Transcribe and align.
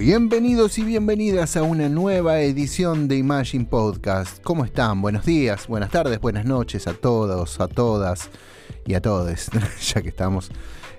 Bienvenidos 0.00 0.78
y 0.78 0.82
bienvenidas 0.82 1.58
a 1.58 1.62
una 1.62 1.90
nueva 1.90 2.40
edición 2.40 3.06
de 3.06 3.18
Imagine 3.18 3.66
Podcast. 3.66 4.42
¿Cómo 4.42 4.64
están? 4.64 5.02
Buenos 5.02 5.26
días, 5.26 5.66
buenas 5.66 5.90
tardes, 5.90 6.18
buenas 6.22 6.46
noches 6.46 6.86
a 6.86 6.94
todos, 6.94 7.60
a 7.60 7.68
todas 7.68 8.30
y 8.86 8.94
a 8.94 9.02
todos, 9.02 9.50
ya 9.94 10.00
que 10.00 10.08
estamos. 10.08 10.50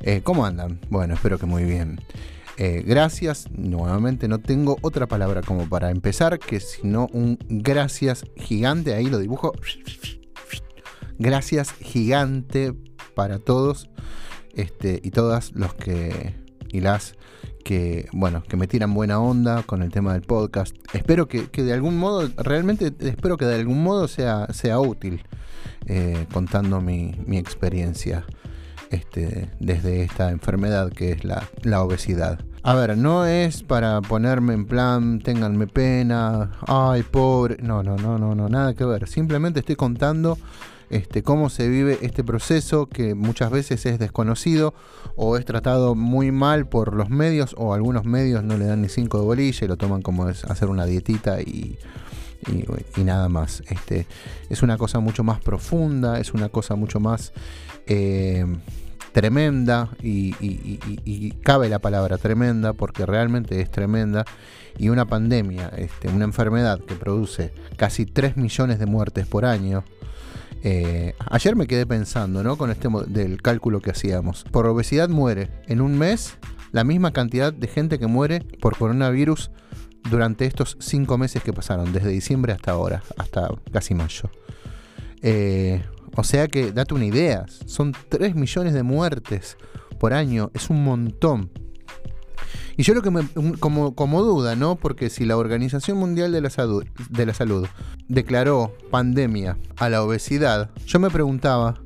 Eh, 0.01 0.21
¿Cómo 0.23 0.45
andan? 0.45 0.79
Bueno, 0.91 1.15
espero 1.15 1.39
que 1.39 1.47
muy 1.47 1.63
bien. 1.63 1.99
Eh, 2.57 2.83
gracias, 2.85 3.49
nuevamente 3.49 4.27
no 4.27 4.37
tengo 4.37 4.77
otra 4.83 5.07
palabra 5.07 5.41
como 5.41 5.67
para 5.67 5.89
empezar 5.89 6.37
que 6.37 6.59
sino 6.59 7.07
un 7.11 7.39
gracias 7.49 8.23
gigante, 8.35 8.93
ahí 8.93 9.07
lo 9.07 9.17
dibujo. 9.17 9.51
Gracias 11.17 11.71
gigante 11.71 12.75
para 13.15 13.39
todos 13.39 13.89
este, 14.53 15.01
y 15.03 15.09
todas 15.09 15.53
los 15.53 15.73
que 15.73 16.35
y 16.71 16.81
las 16.81 17.15
que, 17.63 18.07
bueno, 18.11 18.43
que 18.47 18.57
me 18.57 18.67
tiran 18.67 18.93
buena 18.93 19.19
onda 19.19 19.63
con 19.63 19.81
el 19.81 19.91
tema 19.91 20.13
del 20.13 20.21
podcast. 20.21 20.75
Espero 20.93 21.27
que, 21.27 21.47
de 21.51 21.73
algún 21.73 21.97
modo, 21.97 22.29
realmente 22.37 22.93
espero 22.99 23.37
que 23.37 23.45
de 23.45 23.55
algún 23.55 23.83
modo 23.83 24.07
sea, 24.07 24.47
sea 24.53 24.79
útil 24.79 25.23
eh, 25.85 26.27
contando 26.33 26.81
mi, 26.81 27.13
experiencia 27.31 28.25
este, 28.89 29.49
desde 29.59 30.03
esta 30.03 30.31
enfermedad 30.31 30.91
que 30.91 31.11
es 31.11 31.23
la, 31.23 31.47
la 31.63 31.81
obesidad. 31.83 32.39
A 32.63 32.75
ver, 32.75 32.95
no 32.95 33.25
es 33.25 33.63
para 33.63 34.01
ponerme 34.01 34.53
en 34.53 34.65
plan, 34.65 35.19
ténganme 35.19 35.65
pena, 35.65 36.51
ay, 36.67 37.01
pobre. 37.01 37.57
No, 37.61 37.81
no, 37.81 37.95
no, 37.95 38.19
no, 38.19 38.35
no, 38.35 38.49
nada 38.49 38.75
que 38.75 38.85
ver. 38.85 39.07
Simplemente 39.07 39.61
estoy 39.61 39.75
contando 39.75 40.37
este, 40.91 41.23
cómo 41.23 41.49
se 41.49 41.69
vive 41.69 41.99
este 42.01 42.23
proceso 42.23 42.87
que 42.87 43.15
muchas 43.15 43.49
veces 43.49 43.85
es 43.85 43.97
desconocido 43.97 44.73
o 45.15 45.37
es 45.37 45.45
tratado 45.45 45.95
muy 45.95 46.31
mal 46.31 46.67
por 46.67 46.93
los 46.95 47.09
medios 47.09 47.55
o 47.57 47.73
algunos 47.73 48.03
medios 48.03 48.43
no 48.43 48.57
le 48.57 48.65
dan 48.65 48.81
ni 48.81 48.89
cinco 48.89 49.17
de 49.17 49.25
bolilla 49.25 49.65
y 49.65 49.67
lo 49.69 49.77
toman 49.77 50.01
como 50.01 50.27
es 50.27 50.43
hacer 50.43 50.69
una 50.69 50.85
dietita 50.85 51.41
y, 51.41 51.77
nada 52.97 53.29
más. 53.29 53.63
Este, 53.69 54.05
es 54.49 54.63
una 54.63 54.77
cosa 54.77 54.99
mucho 54.99 55.23
más 55.23 55.39
profunda, 55.39 56.19
es 56.19 56.33
una 56.33 56.49
cosa 56.49 56.75
mucho 56.75 56.99
más 56.99 57.31
eh, 57.87 58.45
tremenda 59.13 59.89
y, 60.01 61.31
cabe 61.43 61.69
la 61.69 61.79
palabra 61.79 62.17
tremenda 62.17 62.73
porque 62.73 63.05
realmente 63.05 63.61
es 63.61 63.71
tremenda 63.71 64.25
y 64.77 64.89
una 64.89 65.05
pandemia, 65.05 65.71
este, 65.77 66.09
una 66.09 66.25
enfermedad 66.25 66.79
que 66.79 66.95
produce 66.95 67.53
casi 67.77 68.05
3 68.05 68.35
millones 68.37 68.79
de 68.79 68.85
muertes 68.85 69.25
por 69.25 69.45
año, 69.45 69.83
eh, 70.63 71.13
ayer 71.29 71.55
me 71.55 71.67
quedé 71.67 71.85
pensando, 71.85 72.43
¿no? 72.43 72.57
Con 72.57 72.71
este 72.71 72.87
del 73.07 73.41
cálculo 73.41 73.81
que 73.81 73.91
hacíamos. 73.91 74.43
Por 74.51 74.67
obesidad 74.67 75.09
muere 75.09 75.49
en 75.67 75.81
un 75.81 75.97
mes 75.97 76.37
la 76.71 76.83
misma 76.83 77.11
cantidad 77.11 77.51
de 77.51 77.67
gente 77.67 77.99
que 77.99 78.07
muere 78.07 78.41
por 78.59 78.77
coronavirus 78.77 79.51
durante 80.09 80.45
estos 80.45 80.77
cinco 80.79 81.17
meses 81.17 81.43
que 81.43 81.53
pasaron, 81.53 81.93
desde 81.93 82.09
diciembre 82.09 82.53
hasta 82.53 82.71
ahora, 82.71 83.03
hasta 83.17 83.49
casi 83.71 83.93
mayo. 83.93 84.29
Eh, 85.21 85.83
o 86.15 86.23
sea 86.23 86.47
que, 86.47 86.71
date 86.71 86.93
una 86.93 87.05
idea, 87.05 87.45
son 87.65 87.93
3 88.09 88.35
millones 88.35 88.73
de 88.73 88.83
muertes 88.83 89.57
por 89.99 90.13
año, 90.13 90.51
es 90.53 90.69
un 90.69 90.83
montón. 90.83 91.51
Y 92.77 92.83
yo 92.83 92.93
lo 92.93 93.01
que 93.01 93.11
me, 93.11 93.27
como, 93.59 93.95
como 93.95 94.21
duda, 94.23 94.55
¿no? 94.55 94.75
Porque 94.75 95.09
si 95.09 95.25
la 95.25 95.37
Organización 95.37 95.97
Mundial 95.97 96.31
de 96.31 96.41
la, 96.41 96.49
Salud, 96.49 96.85
de 97.09 97.25
la 97.25 97.33
Salud 97.33 97.67
declaró 98.07 98.75
pandemia 98.89 99.57
a 99.77 99.89
la 99.89 100.03
obesidad, 100.03 100.71
yo 100.85 100.99
me 100.99 101.09
preguntaba, 101.09 101.81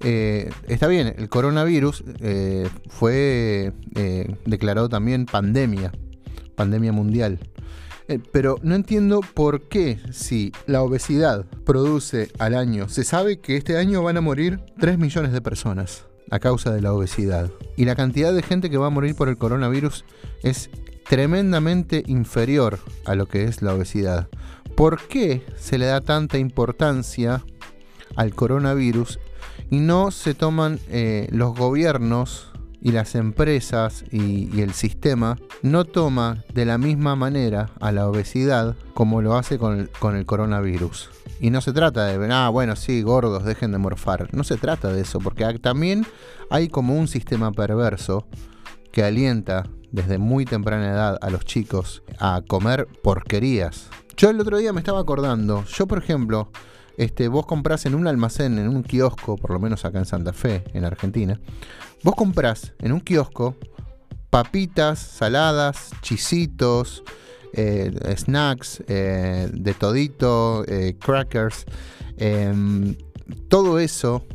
eh, 0.00 0.50
está 0.68 0.86
bien, 0.86 1.14
el 1.16 1.28
coronavirus 1.28 2.04
eh, 2.20 2.68
fue 2.88 3.72
eh, 3.94 4.36
declarado 4.46 4.88
también 4.88 5.26
pandemia, 5.26 5.92
pandemia 6.56 6.92
mundial. 6.92 7.38
pero 8.32 8.58
no 8.62 8.74
entiendo 8.74 9.20
por 9.20 9.68
qué 9.68 9.98
si 10.10 10.52
la 10.66 10.82
obesidad 10.82 11.46
produce 11.64 12.30
al 12.38 12.54
año, 12.54 12.88
se 12.88 13.04
sabe 13.04 13.38
que 13.40 13.56
este 13.56 13.78
año 13.78 14.02
van 14.02 14.16
a 14.16 14.20
morir 14.20 14.60
3 14.78 14.98
millones 14.98 15.32
de 15.32 15.40
personas 15.40 16.04
a 16.32 16.40
causa 16.40 16.72
de 16.72 16.80
la 16.80 16.94
obesidad. 16.94 17.50
Y 17.76 17.84
la 17.84 17.94
cantidad 17.94 18.32
de 18.32 18.42
gente 18.42 18.70
que 18.70 18.78
va 18.78 18.86
a 18.86 18.90
morir 18.90 19.14
por 19.14 19.28
el 19.28 19.36
coronavirus 19.36 20.06
es 20.42 20.70
tremendamente 21.06 22.02
inferior 22.06 22.78
a 23.04 23.14
lo 23.14 23.28
que 23.28 23.44
es 23.44 23.60
la 23.60 23.74
obesidad. 23.74 24.28
¿Por 24.74 25.06
qué 25.08 25.44
se 25.58 25.76
le 25.76 25.84
da 25.84 26.00
tanta 26.00 26.38
importancia 26.38 27.44
al 28.16 28.34
coronavirus 28.34 29.20
y 29.70 29.80
no 29.80 30.10
se 30.10 30.32
toman 30.32 30.80
eh, 30.88 31.28
los 31.30 31.54
gobiernos 31.54 32.50
y 32.80 32.92
las 32.92 33.14
empresas 33.14 34.02
y, 34.10 34.58
el 34.62 34.72
sistema 34.72 35.36
no 35.60 35.84
toma 35.84 36.44
de 36.54 36.64
la 36.64 36.78
misma 36.78 37.14
manera 37.14 37.70
a 37.78 37.92
la 37.92 38.08
obesidad 38.08 38.74
como 38.94 39.20
lo 39.20 39.36
hace 39.36 39.58
con 39.58 40.16
el 40.16 40.26
coronavirus? 40.26 41.10
Y 41.42 41.50
no 41.50 41.60
se 41.60 41.72
trata 41.72 42.06
de, 42.06 42.32
ah, 42.32 42.48
bueno, 42.50 42.76
sí, 42.76 43.02
gordos, 43.02 43.42
dejen 43.44 43.72
de 43.72 43.78
morfar. 43.78 44.32
No 44.32 44.44
se 44.44 44.56
trata 44.56 44.92
de 44.92 45.00
eso, 45.00 45.18
porque 45.18 45.58
también 45.58 46.06
hay 46.50 46.68
como 46.68 46.96
un 46.96 47.08
sistema 47.08 47.50
perverso 47.50 48.28
que 48.92 49.02
alienta 49.02 49.64
desde 49.90 50.18
muy 50.18 50.44
temprana 50.44 50.92
edad 50.92 51.18
a 51.20 51.30
los 51.30 51.44
chicos 51.44 52.04
a 52.20 52.42
comer 52.46 52.86
porquerías. 53.02 53.90
Yo 54.16 54.30
el 54.30 54.40
otro 54.40 54.56
día 54.56 54.72
me 54.72 54.78
estaba 54.78 55.00
acordando, 55.00 55.64
yo 55.64 55.88
por 55.88 55.98
ejemplo, 55.98 56.52
este, 56.96 57.26
vos 57.26 57.44
comprás 57.44 57.86
en 57.86 57.96
un 57.96 58.06
almacén, 58.06 58.60
en 58.60 58.68
un 58.68 58.84
kiosco, 58.84 59.36
por 59.36 59.50
lo 59.50 59.58
menos 59.58 59.84
acá 59.84 59.98
en 59.98 60.06
Santa 60.06 60.32
Fe, 60.32 60.62
en 60.74 60.84
Argentina, 60.84 61.40
vos 62.04 62.14
comprás 62.14 62.72
en 62.78 62.92
un 62.92 63.00
kiosco 63.00 63.56
papitas, 64.30 65.00
saladas, 65.00 65.90
chisitos, 66.02 67.02
eh, 67.52 68.14
snacks, 68.16 68.82
eh, 68.88 69.48
de 69.52 69.74
todito, 69.74 70.64
eh, 70.66 70.96
crackers, 70.98 71.64
em, 72.16 72.96
todo 73.48 73.78
eso 73.78 74.26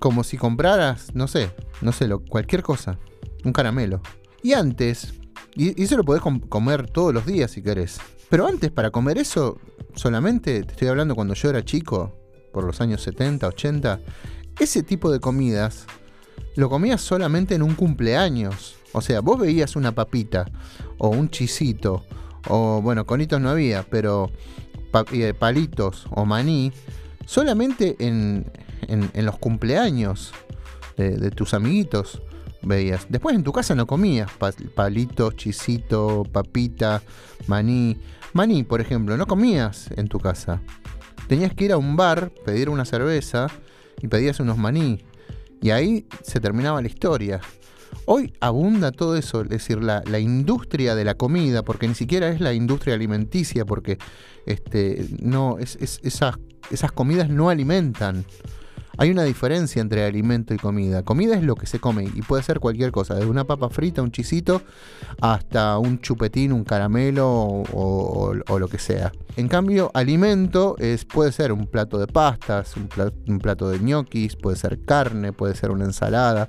como 0.00 0.24
si 0.24 0.36
compraras, 0.36 1.14
no 1.14 1.26
sé, 1.28 1.50
no 1.80 1.92
sé, 1.92 2.08
lo, 2.08 2.20
cualquier 2.20 2.62
cosa, 2.62 2.98
un 3.44 3.52
caramelo. 3.52 4.00
Y 4.42 4.52
antes, 4.52 5.14
y, 5.54 5.80
eso 5.82 5.96
lo 5.96 6.04
podés 6.04 6.22
comer 6.48 6.90
todos 6.90 7.14
los 7.14 7.26
días 7.26 7.50
si 7.50 7.62
querés, 7.62 7.98
pero 8.28 8.46
antes 8.46 8.70
para 8.70 8.90
comer 8.90 9.18
eso, 9.18 9.58
solamente, 9.94 10.62
te 10.62 10.72
estoy 10.72 10.88
hablando 10.88 11.14
cuando 11.14 11.34
yo 11.34 11.50
era 11.50 11.64
chico, 11.64 12.16
por 12.52 12.64
los 12.64 12.80
años 12.80 13.02
70, 13.02 13.46
80, 13.46 14.00
ese 14.58 14.82
tipo 14.82 15.10
de 15.10 15.20
comidas 15.20 15.86
lo 16.56 16.70
comías 16.70 17.02
solamente 17.02 17.54
en 17.54 17.62
un 17.62 17.74
cumpleaños. 17.74 18.76
O 18.92 19.02
sea, 19.02 19.20
vos 19.20 19.38
veías 19.38 19.76
una 19.76 19.94
papita 19.94 20.46
o 20.96 21.08
un 21.08 21.28
chisito 21.28 22.02
o 22.48 22.80
bueno, 22.82 23.06
conitos 23.06 23.40
no 23.40 23.50
había, 23.50 23.82
pero 23.82 24.30
eh, 25.12 25.34
palitos 25.38 26.06
o 26.10 26.24
maní, 26.24 26.72
solamente 27.26 27.96
en, 27.98 28.50
los 29.14 29.38
cumpleaños 29.38 30.32
de, 30.96 31.30
tus 31.30 31.54
amiguitos 31.54 32.22
veías. 32.62 33.06
Después 33.08 33.36
en 33.36 33.42
tu 33.42 33.52
casa 33.52 33.74
no 33.74 33.86
comías 33.86 34.30
palitos, 34.74 35.36
chisito, 35.36 36.24
papita, 36.30 37.02
maní. 37.46 37.98
Maní, 38.32 38.64
por 38.64 38.80
ejemplo, 38.80 39.16
no 39.16 39.26
comías 39.26 39.90
en 39.96 40.08
tu 40.08 40.18
casa. 40.18 40.60
Tenías 41.28 41.54
que 41.54 41.64
ir 41.64 41.72
a 41.72 41.78
un 41.78 41.96
bar, 41.96 42.30
pedir 42.44 42.68
una 42.68 42.84
cerveza 42.84 43.48
y 44.00 44.08
pedías 44.08 44.40
unos 44.40 44.58
maní. 44.58 45.04
Y 45.60 45.70
ahí 45.70 46.06
se 46.22 46.40
terminaba 46.40 46.80
la 46.80 46.88
historia. 46.88 47.40
Hoy 48.04 48.32
abunda 48.40 48.92
todo 48.92 49.16
eso, 49.16 49.42
es 49.42 49.48
decir, 49.48 49.82
la, 49.82 50.18
industria 50.18 50.94
de 50.94 51.04
la 51.04 51.14
comida, 51.14 51.62
porque 51.62 51.88
ni 51.88 51.94
siquiera 51.94 52.28
es 52.28 52.40
la 52.40 52.52
industria 52.52 52.94
alimenticia, 52.94 53.64
porque 53.64 53.98
este, 54.46 55.06
no, 55.20 55.58
es, 55.58 55.76
esas, 55.80 56.36
esas 56.70 56.92
comidas 56.92 57.28
no 57.28 57.50
alimentan. 57.50 58.24
Hay 58.98 59.10
una 59.10 59.24
diferencia 59.24 59.82
entre 59.82 60.04
alimento 60.04 60.54
y 60.54 60.56
comida. 60.56 61.02
Comida 61.02 61.36
es 61.36 61.42
lo 61.42 61.54
que 61.54 61.66
se 61.66 61.80
come 61.80 62.04
y 62.04 62.22
puede 62.22 62.42
ser 62.42 62.60
cualquier 62.60 62.92
cosa, 62.92 63.14
desde 63.14 63.28
una 63.28 63.44
papa 63.44 63.68
frita, 63.68 64.00
un 64.00 64.10
chisito, 64.10 64.62
hasta 65.20 65.76
un 65.78 66.00
chupetín, 66.00 66.52
un 66.52 66.64
caramelo 66.64 67.28
o, 67.28 68.34
lo 68.58 68.68
que 68.68 68.78
sea. 68.78 69.12
En 69.36 69.48
cambio, 69.48 69.90
alimento 69.92 70.76
es, 70.78 71.04
puede 71.04 71.32
ser 71.32 71.52
un 71.52 71.66
plato 71.66 71.98
de 71.98 72.06
pastas, 72.06 72.76
un 72.76 72.88
plato, 72.88 73.16
un 73.26 73.38
plato 73.38 73.68
de 73.68 73.80
ñoquis, 73.80 74.36
puede 74.36 74.56
ser 74.56 74.82
carne, 74.84 75.32
puede 75.32 75.54
ser 75.54 75.72
una 75.72 75.84
ensalada, 75.84 76.48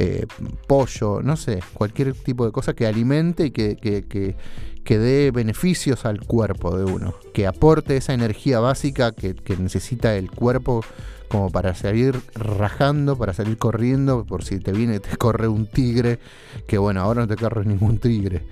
eh, 0.00 0.26
pollo, 0.68 1.22
no 1.22 1.36
sé, 1.36 1.60
cualquier 1.74 2.12
tipo 2.12 2.46
de 2.46 2.52
cosa 2.52 2.72
que 2.72 2.86
alimente 2.86 3.46
y 3.46 3.50
que, 3.50 3.76
que, 3.76 4.98
dé 4.98 5.32
beneficios 5.32 6.04
al 6.06 6.20
cuerpo 6.20 6.78
de 6.78 6.84
uno, 6.84 7.14
que 7.34 7.48
aporte 7.48 7.96
esa 7.96 8.14
energía 8.14 8.60
básica 8.60 9.10
que, 9.10 9.34
necesita 9.58 10.14
el 10.14 10.30
cuerpo 10.30 10.84
como 11.26 11.50
para 11.50 11.74
salir 11.74 12.20
rajando, 12.34 13.18
para 13.18 13.34
salir 13.34 13.58
corriendo, 13.58 14.24
por 14.24 14.44
si 14.44 14.60
te 14.60 14.70
viene, 14.70 15.00
te 15.00 15.16
corre 15.16 15.48
un 15.48 15.66
tigre, 15.66 16.20
que 16.68 16.78
bueno, 16.78 17.00
ahora 17.00 17.22
no 17.22 17.26
te 17.26 17.36
corre 17.36 17.64
ningún 17.64 17.98
tigre. 17.98 18.44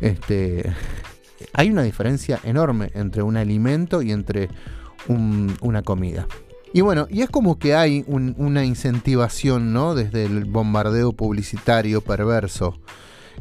Este, 0.00 0.72
hay 1.52 1.68
una 1.68 1.82
diferencia 1.82 2.38
enorme 2.44 2.92
entre 2.94 3.24
un 3.24 3.36
alimento 3.36 4.02
y 4.02 4.12
entre 4.12 4.50
una 5.08 5.82
comida. 5.82 6.28
Y 6.72 6.80
bueno, 6.80 7.06
y 7.10 7.20
es 7.22 7.28
como 7.28 7.58
que 7.58 7.74
hay 7.74 8.04
una 8.06 8.64
incentivación, 8.64 9.72
¿no? 9.72 9.94
Desde 9.94 10.24
el 10.24 10.46
bombardeo 10.46 11.12
publicitario 11.12 12.00
perverso. 12.00 12.78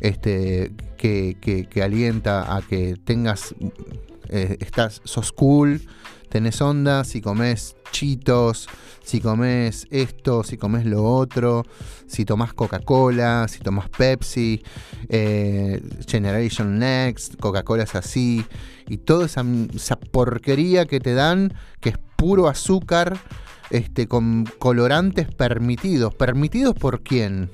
este, 0.02 0.72
que, 0.98 1.68
que, 1.70 1.84
alienta 1.84 2.56
a 2.56 2.62
que 2.62 2.96
tengas, 3.04 3.56
eh, 4.30 4.58
estás, 4.60 5.02
sos 5.04 5.32
cool, 5.32 5.82
tenés 6.30 6.62
onda, 6.62 7.04
si 7.04 7.22
comes 7.22 7.76
chitos, 7.92 8.68
si 9.04 9.20
comes 9.20 9.88
esto, 9.90 10.44
si 10.44 10.58
comes 10.58 10.86
lo 10.86 11.04
otro, 11.04 11.66
si 12.08 12.24
tomás 12.24 12.54
Coca-Cola, 12.54 13.48
si 13.50 13.60
tomás 13.60 13.90
Pepsi, 13.90 14.64
eh, 15.10 15.82
Generation 16.08 16.78
Next, 16.78 17.36
Coca-Cola 17.40 17.84
es 17.84 17.96
así, 17.96 18.46
y 18.88 18.98
toda 18.98 19.26
esa, 19.26 19.44
esa, 19.74 19.98
porquería 19.98 20.86
que 20.86 21.00
te 21.00 21.14
dan, 21.14 21.54
que 21.80 21.90
es 21.90 21.98
puro 22.22 22.48
azúcar, 22.48 23.18
este, 23.72 24.08
con 24.08 24.46
colorantes 24.60 25.34
permitidos. 25.34 26.14
¿Permitidos 26.14 26.76
por 26.76 27.02
quién? 27.02 27.50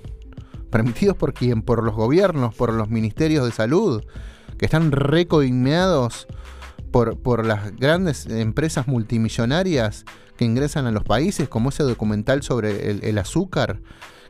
¿Permitidos 0.70 1.16
por 1.16 1.34
quién? 1.34 1.62
¿Por 1.62 1.84
los 1.84 1.96
gobiernos? 1.96 2.54
¿Por 2.54 2.74
los 2.74 2.90
ministerios 2.90 3.46
de 3.46 3.54
salud? 3.54 4.04
Que 4.58 4.66
están 4.66 4.92
recoimeados 4.92 6.28
por, 6.92 7.18
por 7.18 7.46
las 7.46 7.78
grandes 7.78 8.26
empresas 8.26 8.90
multimillonarias 8.90 10.04
que 10.36 10.44
ingresan 10.44 10.86
a 10.86 10.92
los 10.92 11.06
países, 11.06 11.48
como 11.48 11.70
ese 11.70 11.84
documental 11.84 12.44
sobre 12.44 12.92
el, 13.08 13.18
azúcar 13.20 13.80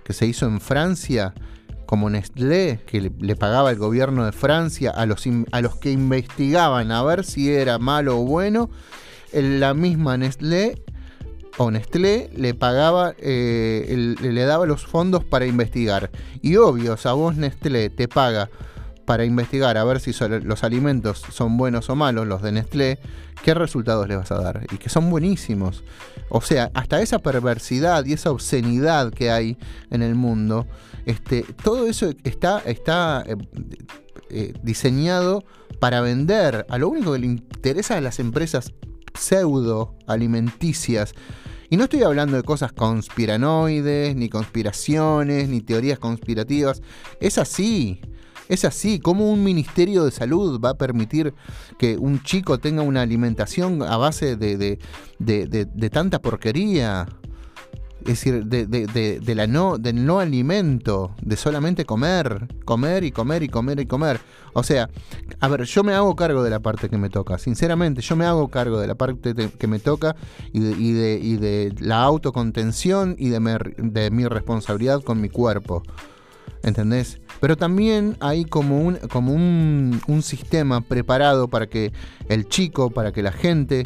que 0.03 0.13
se 0.13 0.27
hizo 0.27 0.45
en 0.45 0.61
Francia, 0.61 1.33
como 1.87 2.11
Nestlé, 2.11 2.79
que 2.85 3.01
le, 3.01 3.35
pagaba 3.35 3.71
el 3.71 3.77
gobierno 3.77 4.23
de 4.23 4.33
Francia 4.33 4.91
a 4.91 5.07
los, 5.07 5.23
a 5.51 5.61
los 5.61 5.77
que 5.77 5.91
investigaban 5.91 6.91
a 6.91 7.01
ver 7.01 7.25
si 7.25 7.51
era 7.51 7.79
malo 7.79 8.19
o 8.19 8.23
bueno, 8.23 8.69
la 9.33 9.73
misma 9.73 10.17
Nestlé 10.17 10.81
o 11.57 11.71
Nestlé 11.71 12.29
le 12.35 12.53
pagaba, 12.53 13.15
eh, 13.17 14.15
le 14.19 14.43
daba 14.43 14.65
los 14.65 14.85
fondos 14.85 15.23
para 15.23 15.45
investigar. 15.45 16.11
Y 16.41 16.55
obvio, 16.57 16.93
o 16.93 16.97
sea, 16.97 17.13
vos 17.13 17.35
Nestlé 17.35 17.89
te 17.89 18.07
paga 18.07 18.49
para 19.07 19.23
investigar 19.23 19.77
a 19.77 19.85
ver 19.85 20.01
si 20.01 20.11
los 20.43 20.65
alimentos 20.65 21.23
son 21.31 21.55
buenos 21.55 21.89
o 21.89 21.95
malos, 21.95 22.27
los 22.27 22.41
de 22.41 22.51
Nestlé, 22.51 22.99
¿qué 23.41 23.53
resultados 23.53 24.05
le 24.05 24.17
vas 24.17 24.31
a 24.33 24.39
dar? 24.39 24.67
Y 24.69 24.77
que 24.77 24.89
son 24.89 25.09
buenísimos. 25.09 25.85
O 26.27 26.41
sea, 26.41 26.71
hasta 26.73 27.01
esa 27.01 27.19
perversidad 27.19 28.05
y 28.05 28.11
esa 28.11 28.31
obscenidad 28.31 29.13
que 29.13 29.31
hay 29.31 29.57
en 29.91 30.01
el 30.01 30.13
mundo, 30.15 30.67
este, 31.05 31.45
todo 31.63 31.87
eso 31.87 32.09
está, 32.25 32.59
está 32.65 33.23
eh, 33.25 33.37
eh, 34.29 34.53
diseñado 34.61 35.45
para 35.79 36.01
vender. 36.01 36.65
A 36.69 36.77
lo 36.77 36.89
único 36.89 37.13
que 37.13 37.19
le 37.19 37.27
interesa 37.27 37.95
a 37.95 38.01
las 38.01 38.19
empresas 38.19 38.73
pseudo 39.17 39.95
alimenticias. 40.07 41.13
Y 41.69 41.77
no 41.77 41.83
estoy 41.83 42.03
hablando 42.03 42.37
de 42.37 42.43
cosas 42.43 42.71
conspiranoides, 42.71 44.15
ni 44.15 44.29
conspiraciones, 44.29 45.49
ni 45.49 45.61
teorías 45.61 45.99
conspirativas. 45.99 46.81
Es 47.19 47.37
así. 47.37 47.99
Es 48.47 48.63
así, 48.63 48.99
¿cómo 48.99 49.29
un 49.29 49.43
ministerio 49.43 50.05
de 50.05 50.11
salud 50.11 50.61
va 50.61 50.69
a 50.69 50.77
permitir 50.77 51.33
que 51.77 51.97
un 51.97 52.23
chico 52.23 52.59
tenga 52.59 52.81
una 52.81 53.01
alimentación 53.01 53.81
a 53.83 53.97
base 53.97 54.37
de, 54.37 54.79
tanta 55.91 56.21
porquería? 56.21 57.07
Es 58.01 58.23
decir, 58.23 58.45
de, 58.45 59.35
la 59.35 59.47
no, 59.47 59.77
del 59.77 60.05
no 60.05 60.19
alimento, 60.19 61.15
de 61.21 61.35
solamente 61.35 61.85
comer, 61.85 62.47
comer 62.63 63.03
y 63.03 63.11
comer 63.11 63.43
y 63.43 63.49
comer 63.49 63.79
y 63.79 63.85
comer. 63.85 64.19
O 64.53 64.63
sea, 64.63 64.89
a 65.39 65.47
ver, 65.47 65.63
yo 65.63 65.83
me 65.83 65.93
hago 65.93 66.15
cargo 66.15 66.43
de 66.43 66.49
la 66.49 66.59
parte 66.59 66.89
que 66.89 66.97
me 66.97 67.09
toca, 67.09 67.37
sinceramente, 67.37 68.01
yo 68.01 68.15
me 68.15 68.25
hago 68.25 68.47
cargo 68.47 68.79
de 68.79 68.87
la 68.87 68.95
parte 68.95 69.33
que 69.49 69.67
me 69.67 69.79
toca 69.79 70.15
y 70.53 70.59
de, 70.59 71.19
y 71.19 71.35
de, 71.37 71.75
la 71.79 72.03
autocontención 72.03 73.15
y 73.17 73.29
de 73.29 74.09
mi 74.11 74.25
responsabilidad 74.25 75.03
con 75.03 75.19
mi 75.19 75.29
cuerpo. 75.29 75.83
¿entendés? 76.63 77.19
Pero 77.39 77.55
también 77.55 78.17
hay 78.19 78.45
como 78.45 78.81
un, 78.81 78.95
como 79.11 79.33
un, 79.33 80.21
sistema 80.21 80.81
preparado 80.81 81.47
para 81.47 81.67
que 81.67 81.93
el 82.27 82.47
chico, 82.47 82.89
para 82.89 83.11
que 83.11 83.21
la 83.21 83.31
gente 83.31 83.85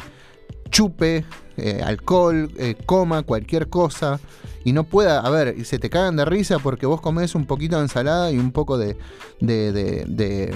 chupe 0.72 1.24
eh, 1.56 1.80
alcohol, 1.84 2.50
eh, 2.58 2.74
coma 2.84 3.22
cualquier 3.22 3.68
cosa 3.68 4.18
y 4.64 4.72
no 4.72 4.84
pueda, 4.84 5.20
a 5.20 5.30
ver, 5.30 5.54
y 5.56 5.64
se 5.64 5.78
te 5.78 5.90
cagan 5.90 6.16
de 6.16 6.24
risa 6.24 6.58
porque 6.58 6.86
vos 6.86 7.00
comes 7.00 7.36
un 7.36 7.46
poquito 7.46 7.76
de 7.76 7.82
ensalada 7.82 8.32
y 8.32 8.38
un 8.38 8.50
poco 8.50 8.78
de, 8.78 8.96
de, 9.38 9.72
de, 9.72 10.54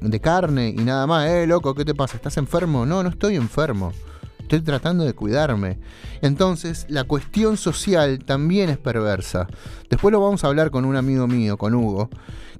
de 0.00 0.20
carne 0.20 0.68
y 0.70 0.82
nada 0.84 1.06
más. 1.06 1.28
Eh, 1.28 1.46
loco, 1.46 1.74
¿qué 1.74 1.84
te 1.84 1.94
pasa? 1.94 2.16
¿Estás 2.16 2.36
enfermo? 2.38 2.86
No, 2.86 3.02
no 3.02 3.10
estoy 3.10 3.36
enfermo. 3.36 3.92
Estoy 4.38 4.60
tratando 4.60 5.04
de 5.04 5.12
cuidarme. 5.12 5.78
Entonces, 6.22 6.86
la 6.88 7.02
cuestión 7.02 7.56
social 7.56 8.20
también 8.24 8.70
es 8.70 8.78
perversa. 8.78 9.48
Después 9.90 10.12
lo 10.12 10.20
vamos 10.20 10.44
a 10.44 10.46
hablar 10.46 10.70
con 10.70 10.84
un 10.84 10.94
amigo 10.94 11.26
mío, 11.26 11.56
con 11.56 11.74
Hugo, 11.74 12.10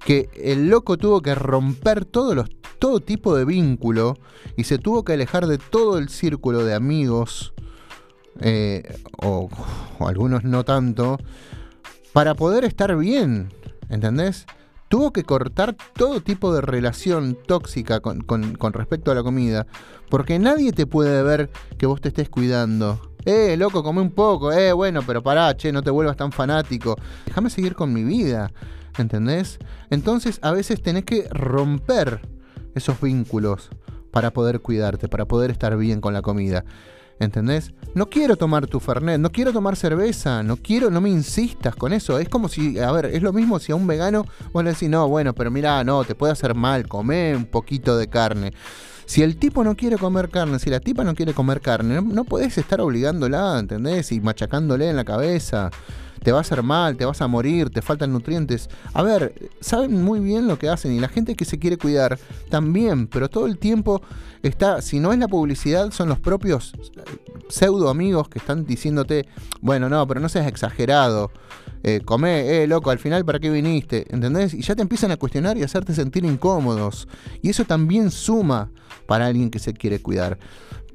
que 0.04 0.28
el 0.34 0.68
loco 0.68 0.96
tuvo 0.96 1.22
que 1.22 1.34
romper 1.34 2.06
los, 2.12 2.48
todo 2.78 3.00
tipo 3.00 3.34
de 3.34 3.44
vínculo 3.44 4.16
y 4.56 4.64
se 4.64 4.78
tuvo 4.78 5.04
que 5.04 5.14
alejar 5.14 5.46
de 5.46 5.58
todo 5.58 5.98
el 5.98 6.08
círculo 6.08 6.64
de 6.64 6.74
amigos, 6.74 7.54
eh, 8.40 8.82
o, 9.22 9.48
algunos 10.00 10.44
no 10.44 10.64
tanto, 10.64 11.18
para 12.12 12.34
poder 12.34 12.64
estar 12.64 12.96
bien. 12.96 13.52
¿Entendés? 13.88 14.46
tuvo 14.88 15.12
que 15.12 15.24
cortar 15.24 15.76
todo 15.94 16.20
tipo 16.20 16.54
de 16.54 16.60
relación 16.60 17.36
tóxica 17.46 18.00
con, 18.00 18.24
respecto 18.72 19.10
a 19.10 19.14
la 19.14 19.22
comida, 19.22 19.66
porque 20.08 20.38
nadie 20.38 20.72
te 20.72 20.86
puede 20.86 21.22
ver 21.22 21.50
que 21.78 21.86
vos 21.86 22.00
te 22.00 22.08
estés 22.08 22.28
cuidando. 22.28 23.00
Eh, 23.24 23.56
loco, 23.56 23.82
come 23.82 24.00
un 24.00 24.12
poco, 24.12 24.52
eh, 24.52 24.72
bueno, 24.72 25.02
pero 25.04 25.22
pará, 25.22 25.56
che, 25.56 25.72
no 25.72 25.82
te 25.82 25.90
vuelvas 25.90 26.16
tan 26.16 26.30
fanático. 26.30 26.96
Déjame 27.26 27.50
seguir 27.50 27.74
con 27.74 27.92
mi 27.92 28.04
vida, 28.04 28.52
¿entendés? 28.98 29.58
Entonces 29.90 30.38
a 30.42 30.52
veces 30.52 30.82
tenés 30.82 31.04
que 31.04 31.28
romper 31.30 32.20
esos 32.74 33.00
vínculos 33.00 33.70
para 34.10 34.32
poder 34.32 34.60
cuidarte, 34.60 35.08
para 35.08 35.26
poder 35.26 35.50
estar 35.50 35.76
bien 35.76 36.00
con 36.00 36.14
la 36.14 36.22
comida. 36.22 36.64
¿Entendés? 37.18 37.72
No 37.94 38.10
quiero 38.10 38.36
tomar 38.36 38.66
tu 38.66 38.78
Fernet, 38.78 39.18
no 39.18 39.32
quiero 39.32 39.50
tomar 39.50 39.74
cerveza, 39.74 40.42
no 40.42 40.58
quiero, 40.58 40.90
no 40.90 41.00
me 41.00 41.08
insistas 41.08 41.74
con 41.74 41.94
eso. 41.94 42.18
Es 42.18 42.28
como 42.28 42.48
si, 42.48 42.78
a 42.78 42.92
ver, 42.92 43.06
es 43.06 43.22
lo 43.22 43.32
mismo 43.32 43.58
si 43.58 43.72
a 43.72 43.74
un 43.74 43.86
vegano 43.86 44.26
vos 44.52 44.62
le 44.62 44.70
decís, 44.70 44.90
no, 44.90 45.08
bueno, 45.08 45.34
pero 45.34 45.50
mira, 45.50 45.82
no, 45.82 46.04
te 46.04 46.14
puede 46.14 46.34
hacer 46.34 46.54
mal, 46.54 46.86
come 46.86 47.34
un 47.34 47.46
poquito 47.46 47.96
de 47.96 48.08
carne. 48.08 48.52
Si 49.06 49.22
el 49.22 49.38
tipo 49.38 49.64
no 49.64 49.76
quiere 49.76 49.96
comer 49.96 50.28
carne, 50.28 50.58
si 50.58 50.68
la 50.68 50.80
tipa 50.80 51.04
no 51.04 51.14
quiere 51.14 51.32
comer 51.32 51.62
carne, 51.62 51.94
no, 51.94 52.02
no 52.02 52.24
podés 52.24 52.58
estar 52.58 52.82
obligándola, 52.82 53.58
¿entendés? 53.58 54.12
Y 54.12 54.20
machacándole 54.20 54.90
en 54.90 54.96
la 54.96 55.04
cabeza 55.04 55.70
te 56.26 56.32
va 56.32 56.38
a 56.38 56.40
hacer 56.40 56.64
mal, 56.64 56.96
te 56.96 57.04
vas 57.04 57.22
a 57.22 57.28
morir, 57.28 57.70
te 57.70 57.82
faltan 57.82 58.12
nutrientes. 58.12 58.68
A 58.94 59.04
ver, 59.04 59.32
saben 59.60 60.02
muy 60.02 60.18
bien 60.18 60.48
lo 60.48 60.58
que 60.58 60.68
hacen 60.68 60.90
y 60.90 60.98
la 60.98 61.06
gente 61.06 61.36
que 61.36 61.44
se 61.44 61.60
quiere 61.60 61.78
cuidar 61.78 62.18
también, 62.50 63.06
pero 63.06 63.30
todo 63.30 63.46
el 63.46 63.58
tiempo 63.58 64.02
está, 64.42 64.82
si 64.82 64.98
no 64.98 65.12
es 65.12 65.20
la 65.20 65.28
publicidad, 65.28 65.92
son 65.92 66.08
los 66.08 66.18
propios 66.18 66.72
pseudo 67.48 67.90
amigos 67.90 68.28
que 68.28 68.40
están 68.40 68.66
diciéndote, 68.66 69.28
bueno, 69.60 69.88
no, 69.88 70.04
pero 70.08 70.18
no 70.18 70.28
seas 70.28 70.48
exagerado. 70.48 71.30
Eh, 71.84 72.00
comé, 72.04 72.64
eh, 72.64 72.66
loco, 72.66 72.90
al 72.90 72.98
final, 72.98 73.24
¿para 73.24 73.38
qué 73.38 73.48
viniste? 73.48 74.12
¿Entendés? 74.12 74.52
Y 74.52 74.62
ya 74.62 74.74
te 74.74 74.82
empiezan 74.82 75.12
a 75.12 75.16
cuestionar 75.18 75.56
y 75.56 75.62
hacerte 75.62 75.94
sentir 75.94 76.24
incómodos. 76.24 77.06
Y 77.40 77.50
eso 77.50 77.64
también 77.64 78.10
suma 78.10 78.72
para 79.06 79.26
alguien 79.26 79.48
que 79.48 79.60
se 79.60 79.74
quiere 79.74 80.00
cuidar. 80.00 80.40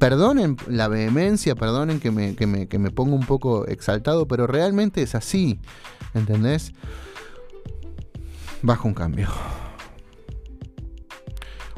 Perdonen 0.01 0.58
la 0.67 0.88
vehemencia, 0.88 1.53
perdonen 1.53 2.00
que 2.00 2.10
me, 2.10 2.36
que 2.36 2.48
me, 2.48 2.67
que 2.67 2.79
me 2.79 2.89
ponga 2.89 3.13
un 3.13 3.24
poco 3.24 3.67
exaltado, 3.67 4.27
pero 4.27 4.48
realmente 4.48 5.03
es 5.03 5.13
así. 5.13 5.60
¿Entendés? 6.15 6.74
Bajo 8.63 8.88
un 8.88 8.96
cambio. 8.96 9.29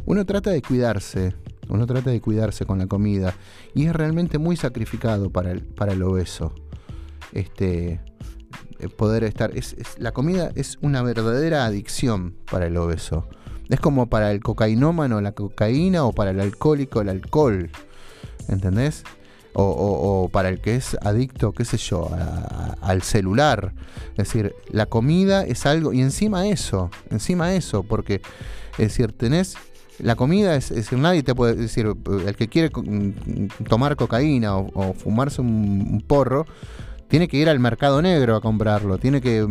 Uno 0.06 0.25
trata 0.25 0.51
de 0.51 0.62
cuidarse, 0.62 1.36
uno 1.68 1.86
trata 1.86 2.12
de 2.12 2.22
cuidarse 2.22 2.65
con 2.65 2.80
la 2.80 2.88
comida 2.88 3.36
y 3.75 3.88
es 3.88 3.94
realmente 3.94 4.38
muy 4.38 4.56
sacrificado 4.56 5.30
para 5.30 5.51
el, 5.51 5.62
para 5.62 5.92
el 5.92 6.01
obeso. 6.01 6.56
Este, 7.34 8.00
eh, 8.80 8.88
poder 8.88 9.25
estar. 9.25 9.51
la 9.98 10.13
comida 10.13 10.50
es 10.56 10.77
una 10.82 11.01
verdadera 11.01 11.65
adicción 11.65 12.36
para 12.50 12.68
el 12.68 12.77
obeso. 12.77 13.27
Es 13.68 13.82
como 13.82 14.08
para 14.08 14.32
el 14.32 14.39
cocainómano 14.39 15.20
la 15.20 15.34
cocaína 15.34 16.06
o 16.06 16.13
para 16.13 16.32
el 16.32 16.39
alcohólico 16.39 17.01
el 17.01 17.10
alcohol. 17.10 17.70
¿Entendés? 18.50 19.03
O, 19.55 20.29
para 20.31 20.50
el 20.50 20.62
que 20.62 20.75
es 20.75 20.97
adicto, 21.01 21.51
qué 21.51 21.63
sé 21.63 21.77
yo, 21.77 22.09
al 22.81 23.03
celular. 23.03 23.73
Es 24.12 24.29
decir, 24.29 24.55
la 24.71 24.88
comida 24.88 25.43
es 25.45 25.67
algo, 25.67 25.93
y 25.93 26.01
encima 26.01 26.47
eso, 26.47 26.89
encima 27.12 27.53
eso, 27.53 27.83
porque, 27.83 28.21
es 28.73 28.77
decir, 28.77 29.12
tenés, 29.12 29.55
la 30.00 30.15
comida 30.15 30.55
es, 30.55 30.69
decir, 30.69 30.97
nadie 30.97 31.23
te 31.23 31.35
puede 31.35 31.55
decir, 31.55 31.88
el 32.25 32.35
que 32.35 32.47
quiere 32.47 32.71
tomar 33.69 33.95
cocaína 33.95 34.57
o, 34.57 34.93
fumarse 34.93 35.41
un, 35.41 36.03
porro, 36.05 36.45
tiene 37.07 37.27
que 37.27 37.38
ir 37.38 37.47
al 37.47 37.59
mercado 37.59 38.01
negro 38.01 38.35
a 38.35 38.41
comprarlo, 38.41 38.97
tiene 38.97 39.21
que, 39.21 39.45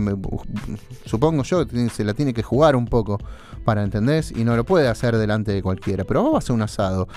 supongo 1.04 1.44
yo, 1.44 1.64
se 1.92 2.04
la 2.04 2.14
tiene 2.14 2.34
que 2.34 2.42
jugar 2.42 2.74
un 2.74 2.86
poco 2.86 3.18
para, 3.64 3.84
¿entendés? 3.84 4.32
Y 4.32 4.42
no 4.42 4.56
lo 4.56 4.64
puede 4.64 4.88
hacer 4.88 5.16
delante 5.16 5.52
de 5.52 5.62
cualquiera, 5.62 6.04
pero 6.04 6.22
vos 6.22 6.32
vas 6.32 6.42
a 6.42 6.44
hacer 6.44 6.54
un 6.54 6.62
asado 6.62 7.08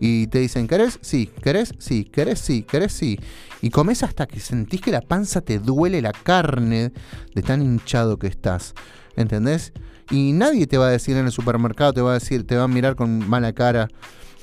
y 0.00 0.26
te 0.28 0.40
dicen, 0.40 0.66
¿querés? 0.66 0.98
Sí, 1.02 1.30
¿querés? 1.42 1.72
Sí, 1.78 2.04
¿querés? 2.04 2.40
Sí, 2.40 2.62
¿querés? 2.62 2.92
Sí. 2.92 3.18
Y 3.62 3.70
comes 3.70 4.02
hasta 4.02 4.26
que 4.26 4.40
sentís 4.40 4.80
que 4.80 4.90
la 4.90 5.00
panza 5.00 5.40
te 5.40 5.58
duele 5.58 6.02
la 6.02 6.12
carne 6.12 6.92
de 7.34 7.42
tan 7.42 7.62
hinchado 7.62 8.18
que 8.18 8.26
estás. 8.26 8.74
¿Entendés? 9.16 9.72
Y 10.10 10.32
nadie 10.32 10.66
te 10.66 10.76
va 10.76 10.88
a 10.88 10.90
decir 10.90 11.16
en 11.16 11.26
el 11.26 11.32
supermercado, 11.32 11.92
te 11.92 12.00
va 12.00 12.10
a 12.10 12.14
decir, 12.14 12.46
te 12.46 12.56
va 12.56 12.64
a 12.64 12.68
mirar 12.68 12.96
con 12.96 13.28
mala 13.28 13.52
cara. 13.52 13.88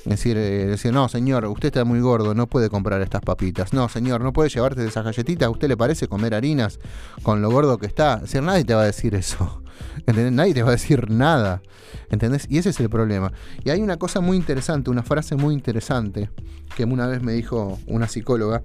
Decir, 0.04 0.36
eh, 0.36 0.66
decir, 0.66 0.92
no, 0.92 1.08
señor, 1.08 1.44
usted 1.46 1.68
está 1.68 1.84
muy 1.84 2.00
gordo, 2.00 2.34
no 2.34 2.48
puede 2.48 2.68
comprar 2.68 3.00
estas 3.02 3.22
papitas. 3.22 3.72
No, 3.72 3.88
señor, 3.88 4.20
no 4.20 4.32
puede 4.32 4.48
llevarte 4.48 4.84
esas 4.84 5.04
galletitas. 5.04 5.46
¿A 5.46 5.50
usted 5.50 5.68
le 5.68 5.76
parece 5.76 6.08
comer 6.08 6.34
harinas 6.34 6.80
con 7.22 7.40
lo 7.40 7.50
gordo 7.50 7.78
que 7.78 7.86
está? 7.86 8.14
Es 8.14 8.22
decir, 8.22 8.42
nadie 8.42 8.64
te 8.64 8.74
va 8.74 8.82
a 8.82 8.86
decir 8.86 9.14
eso. 9.14 9.62
¿Entendés? 10.06 10.32
Nadie 10.32 10.54
te 10.54 10.62
va 10.62 10.70
a 10.70 10.72
decir 10.72 11.08
nada. 11.10 11.62
¿Entendés? 12.10 12.46
Y 12.48 12.58
ese 12.58 12.70
es 12.70 12.80
el 12.80 12.90
problema. 12.90 13.32
Y 13.64 13.70
hay 13.70 13.80
una 13.80 13.96
cosa 13.96 14.20
muy 14.20 14.36
interesante, 14.36 14.90
una 14.90 15.04
frase 15.04 15.36
muy 15.36 15.54
interesante 15.54 16.30
que 16.76 16.84
una 16.84 17.06
vez 17.06 17.22
me 17.22 17.32
dijo 17.32 17.78
una 17.86 18.08
psicóloga, 18.08 18.62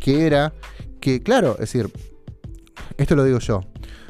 que 0.00 0.26
era 0.26 0.52
que, 1.00 1.22
claro, 1.22 1.52
es 1.54 1.72
decir, 1.72 1.90
esto 2.96 3.16
lo 3.16 3.24
digo 3.24 3.38
yo, 3.38 3.62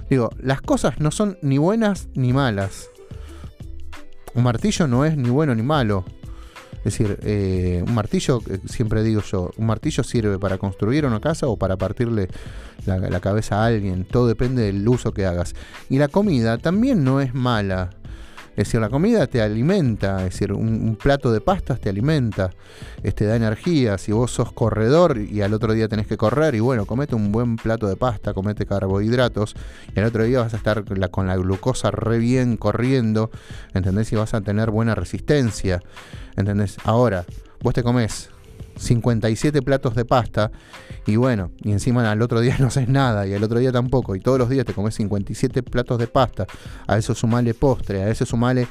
digo, 0.09 0.31
las 0.41 0.61
cosas 0.61 1.01
no 1.01 1.11
son 1.11 1.39
ni 1.43 1.59
buenas 1.59 2.09
ni 2.15 2.33
malas. 2.33 2.89
Un 4.35 4.45
martillo 4.45 4.87
no 4.87 5.05
es 5.05 5.17
ni 5.17 5.29
bueno 5.29 5.55
ni 5.55 5.63
malo. 5.63 6.05
Es 6.85 6.99
decir, 6.99 7.19
eh, 7.23 7.83
un 7.87 7.95
martillo, 7.95 8.43
eh, 8.51 8.59
siempre 8.67 9.03
digo 9.03 9.23
yo, 9.23 9.51
un 9.57 9.67
martillo 9.67 10.03
sirve 10.03 10.39
para 10.39 10.59
construir 10.59 11.07
una 11.07 11.21
casa 11.21 11.47
o 11.47 11.57
para 11.57 11.77
partirle 11.77 12.29
la, 12.87 12.99
la, 12.99 13.21
cabeza 13.21 13.63
a 13.63 13.67
alguien. 13.67 14.05
Todo 14.05 14.27
depende 14.27 14.63
del 14.63 14.87
uso 14.89 15.13
que 15.13 15.27
hagas. 15.27 15.55
Y 15.89 15.99
la 15.99 16.09
comida 16.09 16.59
también 16.59 17.05
no 17.05 17.21
es 17.21 17.35
mala. 17.35 17.91
Es 18.53 18.67
decir, 18.67 18.81
la 18.81 18.91
comida 18.91 19.27
te 19.27 19.41
alimenta, 19.41 20.19
es 20.19 20.33
decir, 20.33 20.53
un, 20.53 20.97
plato 20.97 21.33
de 21.33 21.41
pastas 21.41 21.81
te 21.81 21.89
alimenta, 21.89 22.51
te 23.01 23.09
este, 23.09 23.25
da 23.25 23.37
energía. 23.37 23.97
Si 23.97 24.13
vos 24.13 24.31
sos 24.31 24.53
corredor 24.53 25.19
y 25.19 25.41
al 25.41 25.55
otro 25.55 25.73
día 25.73 25.89
tenés 25.89 26.07
que 26.07 26.19
correr, 26.19 26.55
y 26.55 26.61
bueno, 26.61 26.85
comete 26.85 27.15
un 27.15 27.33
buen 27.33 27.57
plato 27.57 27.87
de 27.87 27.97
pasta, 27.97 28.35
comete 28.35 28.67
carbohidratos, 28.67 29.55
y 29.97 30.01
al 30.01 30.07
otro 30.07 30.25
día 30.25 30.41
vas 30.41 30.53
a 30.53 30.59
estar 30.59 30.85
con 31.11 31.27
la 31.27 31.37
glucosa 31.37 31.91
re 31.91 32.19
bien 32.19 32.59
corriendo, 32.59 33.31
¿entendés? 33.73 34.13
Y 34.13 34.17
vas 34.17 34.35
a 34.35 34.43
tener 34.43 34.71
buena 34.71 34.95
resistencia, 34.95 35.83
¿entendés? 36.37 36.77
Ahora, 36.85 37.25
vos 37.63 37.73
te 37.73 37.83
comes 37.83 38.32
57 38.77 39.63
platos 39.63 39.95
de 39.95 40.05
pasta 40.05 40.51
y 41.07 41.17
bueno, 41.17 41.51
y 41.63 41.73
encima 41.73 42.11
al 42.11 42.23
otro 42.23 42.41
día 42.41 42.57
no 42.61 42.69
haces 42.69 42.89
nada 42.89 43.27
y 43.27 43.35
al 43.35 43.43
otro 43.43 43.59
día 43.59 43.73
tampoco 43.73 44.15
y 44.17 44.21
todos 44.21 44.39
los 44.39 44.49
días 44.49 44.65
te 44.65 44.75
comes 44.75 44.95
57 44.95 45.63
platos 45.63 45.99
de 45.99 46.07
pasta, 46.07 46.47
a 46.87 46.99
eso 46.99 47.15
sumale 47.15 47.55
postre, 47.55 48.03
a 48.03 48.09
eso 48.09 48.25
sumale 48.27 48.67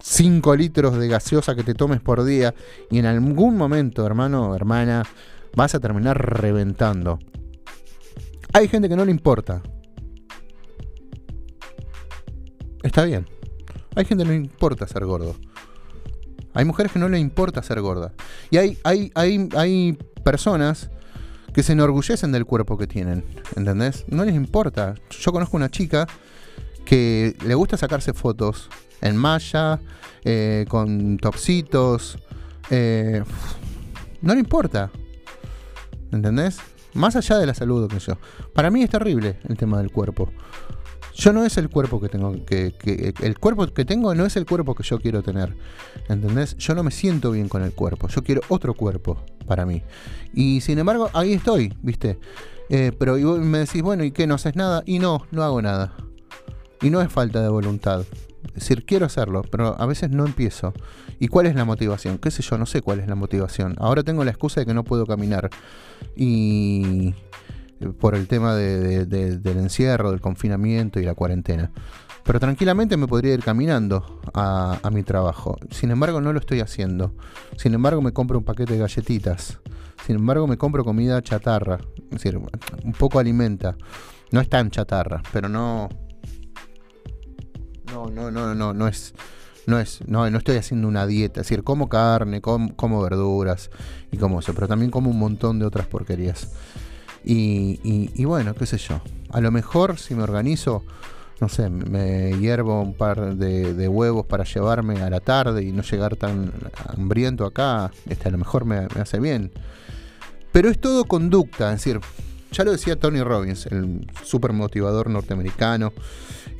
5 0.00 0.56
litros 0.56 0.98
de 0.98 1.08
gaseosa 1.08 1.54
que 1.54 1.64
te 1.64 1.74
tomes 1.74 2.00
por 2.00 2.24
día 2.24 2.54
y 2.90 2.98
en 2.98 3.06
algún 3.06 3.56
momento, 3.56 4.06
hermano, 4.06 4.54
hermana, 4.54 5.02
vas 5.54 5.74
a 5.74 5.80
terminar 5.80 6.40
reventando. 6.40 7.18
Hay 8.52 8.68
gente 8.68 8.88
que 8.88 8.96
no 8.96 9.04
le 9.04 9.10
importa. 9.10 9.62
Está 12.82 13.04
bien. 13.04 13.26
Hay 13.96 14.04
gente 14.04 14.22
que 14.22 14.28
no 14.28 14.34
le 14.34 14.44
importa 14.44 14.86
ser 14.86 15.04
gordo. 15.04 15.34
Hay 16.56 16.64
mujeres 16.64 16.90
que 16.90 16.98
no 16.98 17.06
les 17.10 17.20
importa 17.20 17.62
ser 17.62 17.82
gordas. 17.82 18.12
Y 18.50 18.56
hay, 18.56 18.78
hay, 18.82 19.12
hay, 19.14 19.46
hay 19.54 19.98
personas 20.24 20.88
que 21.52 21.62
se 21.62 21.74
enorgullecen 21.74 22.32
del 22.32 22.46
cuerpo 22.46 22.78
que 22.78 22.86
tienen. 22.86 23.26
¿Entendés? 23.56 24.06
No 24.08 24.24
les 24.24 24.34
importa. 24.34 24.94
Yo 25.10 25.32
conozco 25.32 25.58
una 25.58 25.70
chica 25.70 26.06
que 26.86 27.36
le 27.44 27.54
gusta 27.54 27.76
sacarse 27.76 28.14
fotos 28.14 28.70
en 29.02 29.16
malla, 29.18 29.80
eh, 30.24 30.64
con 30.66 31.18
topsitos. 31.18 32.16
Eh, 32.70 33.22
no 34.22 34.32
le 34.32 34.40
importa. 34.40 34.90
¿Entendés? 36.10 36.56
Más 36.94 37.16
allá 37.16 37.36
de 37.36 37.44
la 37.44 37.52
salud 37.52 37.86
que 37.86 37.98
yo. 37.98 38.16
Para 38.54 38.70
mí 38.70 38.82
es 38.82 38.88
terrible 38.88 39.38
el 39.46 39.58
tema 39.58 39.76
del 39.76 39.92
cuerpo. 39.92 40.32
Yo 41.16 41.32
no 41.32 41.46
es 41.46 41.56
el 41.56 41.70
cuerpo 41.70 41.98
que 41.98 42.10
tengo, 42.10 42.44
que, 42.44 42.74
el 43.22 43.38
cuerpo 43.38 43.66
que 43.68 43.86
tengo 43.86 44.14
no 44.14 44.26
es 44.26 44.36
el 44.36 44.44
cuerpo 44.44 44.74
que 44.74 44.82
yo 44.82 45.00
quiero 45.00 45.22
tener. 45.22 45.56
¿Entendés? 46.10 46.56
Yo 46.58 46.74
no 46.74 46.82
me 46.82 46.90
siento 46.90 47.30
bien 47.30 47.48
con 47.48 47.62
el 47.62 47.72
cuerpo. 47.72 48.08
Yo 48.08 48.22
quiero 48.22 48.42
otro 48.48 48.74
cuerpo 48.74 49.24
para 49.46 49.64
mí. 49.64 49.82
Y 50.34 50.60
sin 50.60 50.78
embargo, 50.78 51.08
ahí 51.14 51.32
estoy, 51.32 51.72
¿viste? 51.80 52.18
Eh, 52.68 52.92
pero 52.98 53.16
me 53.38 53.60
decís, 53.60 53.80
bueno, 53.80 54.04
¿y 54.04 54.10
qué? 54.10 54.26
¿No 54.26 54.34
haces 54.34 54.56
nada? 54.56 54.82
Y 54.84 54.98
no, 54.98 55.26
no 55.30 55.42
hago 55.42 55.62
nada. 55.62 55.96
Y 56.82 56.90
no 56.90 57.00
es 57.00 57.10
falta 57.10 57.40
de 57.40 57.48
voluntad. 57.48 58.04
Es 58.48 58.54
decir, 58.54 58.84
quiero 58.84 59.06
hacerlo, 59.06 59.42
pero 59.50 59.74
a 59.80 59.86
veces 59.86 60.10
no 60.10 60.26
empiezo. 60.26 60.74
¿Y 61.18 61.28
cuál 61.28 61.46
es 61.46 61.54
la 61.54 61.64
motivación? 61.64 62.18
¿Qué 62.18 62.30
sé 62.30 62.42
yo? 62.42 62.58
No 62.58 62.66
sé 62.66 62.82
cuál 62.82 63.00
es 63.00 63.08
la 63.08 63.14
motivación. 63.14 63.74
Ahora 63.78 64.02
tengo 64.02 64.22
la 64.22 64.32
excusa 64.32 64.60
de 64.60 64.66
que 64.66 64.74
no 64.74 64.84
puedo 64.84 65.06
caminar. 65.06 65.48
Y 66.14 67.14
por 67.98 68.14
el 68.14 68.28
tema 68.28 68.54
del 68.54 69.42
encierro, 69.44 70.10
del 70.10 70.20
confinamiento 70.20 71.00
y 71.00 71.04
la 71.04 71.14
cuarentena. 71.14 71.70
Pero 72.26 72.40
tranquilamente 72.40 72.96
me 72.96 73.06
podría 73.06 73.34
ir 73.34 73.42
caminando 73.42 74.20
a, 74.34 74.90
mi 74.92 75.04
trabajo. 75.04 75.56
Sin 75.70 75.92
embargo, 75.92 76.20
no 76.20 76.32
lo 76.32 76.40
estoy 76.40 76.60
haciendo. 76.60 77.14
Sin 77.56 77.72
embargo, 77.72 78.02
me 78.02 78.12
compro 78.12 78.38
un 78.38 78.44
paquete 78.44 78.72
de 78.72 78.80
galletitas. 78.80 79.60
Sin 80.04 80.16
embargo, 80.16 80.48
me 80.48 80.58
compro 80.58 80.84
comida 80.84 81.22
chatarra. 81.22 81.78
Es 82.10 82.22
decir, 82.22 82.36
un 82.36 82.92
poco 82.94 83.20
alimenta. 83.20 83.76
No 84.32 84.40
es 84.40 84.48
tan 84.48 84.70
chatarra, 84.70 85.22
pero 85.32 85.48
no. 85.48 85.88
No, 87.92 88.10
no, 88.10 88.32
no, 88.32 88.56
no, 88.56 88.74
no 88.74 88.88
es. 88.88 89.14
No 89.68 89.80
es, 89.80 90.00
no, 90.06 90.28
no 90.30 90.38
estoy 90.38 90.56
haciendo 90.56 90.86
una 90.86 91.08
dieta, 91.08 91.40
es 91.40 91.48
decir, 91.48 91.64
como 91.64 91.88
carne, 91.88 92.40
como, 92.40 92.76
como 92.76 93.02
verduras 93.02 93.68
y 94.12 94.16
como 94.16 94.38
eso, 94.38 94.54
pero 94.54 94.68
también 94.68 94.92
como 94.92 95.10
un 95.10 95.18
montón 95.18 95.58
de 95.58 95.66
otras 95.66 95.88
porquerías. 95.88 96.52
Y, 97.28 98.24
bueno, 98.24 98.54
qué 98.54 98.66
sé 98.66 98.78
yo. 98.78 99.00
A 99.30 99.40
lo 99.40 99.50
mejor 99.50 99.98
si 99.98 100.14
me 100.14 100.22
organizo, 100.22 100.84
no 101.40 101.48
sé, 101.48 101.68
me 101.68 102.38
hiervo 102.38 102.80
un 102.80 102.94
par 102.94 103.34
de, 103.34 103.88
huevos 103.88 104.26
para 104.26 104.44
llevarme 104.44 105.02
a 105.02 105.10
la 105.10 105.18
tarde 105.18 105.64
y 105.64 105.72
no 105.72 105.82
llegar 105.82 106.14
tan 106.14 106.52
hambriento 106.86 107.44
acá, 107.44 107.90
este, 108.08 108.28
a 108.28 108.30
lo 108.30 108.38
mejor 108.38 108.64
me, 108.64 108.86
me 108.94 109.00
hace 109.00 109.18
bien. 109.18 109.50
Pero 110.52 110.70
es 110.70 110.78
todo 110.78 111.04
conducta, 111.04 111.72
es 111.72 111.84
decir, 111.84 112.00
ya 112.52 112.62
lo 112.62 112.70
decía 112.70 112.96
Tony 112.96 113.22
Robbins, 113.22 113.66
el 113.66 114.06
super 114.22 114.52
motivador 114.52 115.10
norteamericano, 115.10 115.92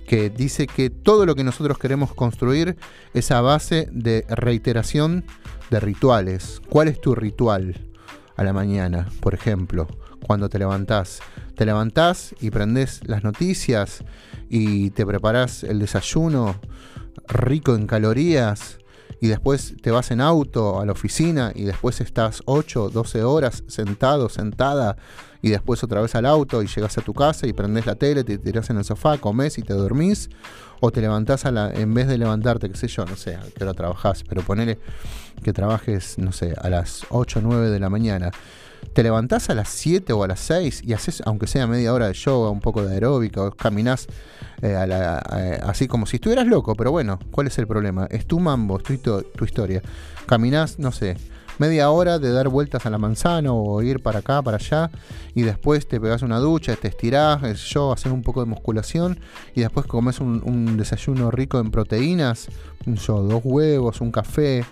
que 0.08 0.30
dice 0.30 0.66
que 0.66 0.90
todo 0.90 1.26
lo 1.26 1.36
que 1.36 1.44
nosotros 1.44 1.78
queremos 1.78 2.12
construir 2.12 2.76
es 3.14 3.30
a 3.30 3.40
base 3.40 3.88
de 3.92 4.26
reiteración 4.28 5.24
de 5.70 5.80
rituales. 5.80 6.60
¿Cuál 6.68 6.88
es 6.88 7.00
tu 7.00 7.14
ritual 7.14 7.80
a 8.36 8.44
la 8.44 8.52
mañana, 8.52 9.08
por 9.20 9.34
ejemplo? 9.34 9.86
Cuando 10.24 10.48
te 10.48 10.58
levantás. 10.58 11.20
Te 11.54 11.66
levantás 11.66 12.34
y 12.40 12.50
prendés 12.50 13.00
las 13.06 13.24
noticias 13.24 14.04
y 14.48 14.90
te 14.90 15.06
preparás 15.06 15.64
el 15.64 15.78
desayuno 15.78 16.60
rico 17.28 17.74
en 17.74 17.86
calorías 17.86 18.78
y 19.20 19.28
después 19.28 19.74
te 19.80 19.90
vas 19.90 20.10
en 20.10 20.20
auto 20.20 20.80
a 20.80 20.86
la 20.86 20.92
oficina 20.92 21.52
y 21.54 21.64
después 21.64 22.00
estás 22.00 22.42
8, 22.44 22.90
12 22.90 23.24
horas 23.24 23.64
sentado, 23.66 24.28
sentada 24.28 24.96
y 25.42 25.50
después 25.50 25.82
otra 25.84 26.00
vez 26.00 26.14
al 26.14 26.26
auto 26.26 26.62
y 26.62 26.66
llegas 26.66 26.96
a 26.98 27.02
tu 27.02 27.14
casa 27.14 27.46
y 27.46 27.52
prendés 27.52 27.86
la 27.86 27.94
tele, 27.94 28.24
te 28.24 28.38
tirás 28.38 28.70
en 28.70 28.78
el 28.78 28.84
sofá, 28.84 29.18
comes 29.18 29.58
y 29.58 29.62
te 29.62 29.74
dormís 29.74 30.30
o 30.80 30.90
te 30.90 31.00
levantás 31.00 31.46
a 31.46 31.50
la, 31.50 31.70
en 31.72 31.94
vez 31.94 32.06
de 32.08 32.18
levantarte, 32.18 32.68
qué 32.70 32.76
sé 32.76 32.88
yo, 32.88 33.04
no 33.04 33.16
sé 33.16 33.36
a 33.36 33.42
qué 33.54 33.64
hora 33.64 33.74
trabajás, 33.74 34.24
pero 34.28 34.42
ponele 34.42 34.78
que 35.42 35.52
trabajes, 35.52 36.18
no 36.18 36.32
sé, 36.32 36.54
a 36.60 36.68
las 36.68 37.06
8 37.10 37.38
o 37.38 37.42
9 37.42 37.70
de 37.70 37.80
la 37.80 37.88
mañana 37.90 38.30
te 38.92 39.02
levantás 39.02 39.50
a 39.50 39.54
las 39.54 39.68
7 39.68 40.12
o 40.12 40.24
a 40.24 40.28
las 40.28 40.40
6 40.40 40.82
y 40.84 40.92
haces, 40.92 41.22
aunque 41.26 41.46
sea 41.46 41.66
media 41.66 41.92
hora 41.92 42.08
de 42.08 42.14
yoga, 42.14 42.50
un 42.50 42.60
poco 42.60 42.82
de 42.84 42.94
aeróbica, 42.94 43.42
o 43.42 43.50
caminás 43.50 44.06
eh, 44.62 45.60
así 45.62 45.86
como 45.86 46.06
si 46.06 46.16
estuvieras 46.16 46.46
loco, 46.46 46.74
pero 46.74 46.90
bueno, 46.92 47.18
¿cuál 47.30 47.46
es 47.46 47.58
el 47.58 47.66
problema? 47.66 48.06
Es 48.10 48.26
tu 48.26 48.40
mambo, 48.40 48.78
es 48.78 49.02
tu, 49.02 49.22
tu 49.22 49.44
historia. 49.44 49.82
Caminás, 50.26 50.78
no 50.78 50.92
sé, 50.92 51.16
media 51.58 51.90
hora 51.90 52.18
de 52.18 52.30
dar 52.30 52.48
vueltas 52.48 52.86
a 52.86 52.90
la 52.90 52.98
manzana 52.98 53.52
o 53.52 53.82
ir 53.82 54.02
para 54.02 54.20
acá, 54.20 54.42
para 54.42 54.56
allá, 54.56 54.90
y 55.34 55.42
después 55.42 55.86
te 55.86 56.00
pegas 56.00 56.22
una 56.22 56.38
ducha, 56.38 56.76
te 56.76 56.88
estirás, 56.88 57.42
yo, 57.64 57.92
haces 57.92 58.12
un 58.12 58.22
poco 58.22 58.40
de 58.40 58.46
musculación, 58.46 59.18
y 59.54 59.60
después 59.60 59.86
comes 59.86 60.20
un, 60.20 60.76
desayuno 60.76 61.30
rico 61.30 61.58
en 61.58 61.70
proteínas, 61.70 62.48
yo, 62.84 63.22
dos 63.22 63.42
huevos, 63.44 64.00
un 64.00 64.12
café, 64.12 64.64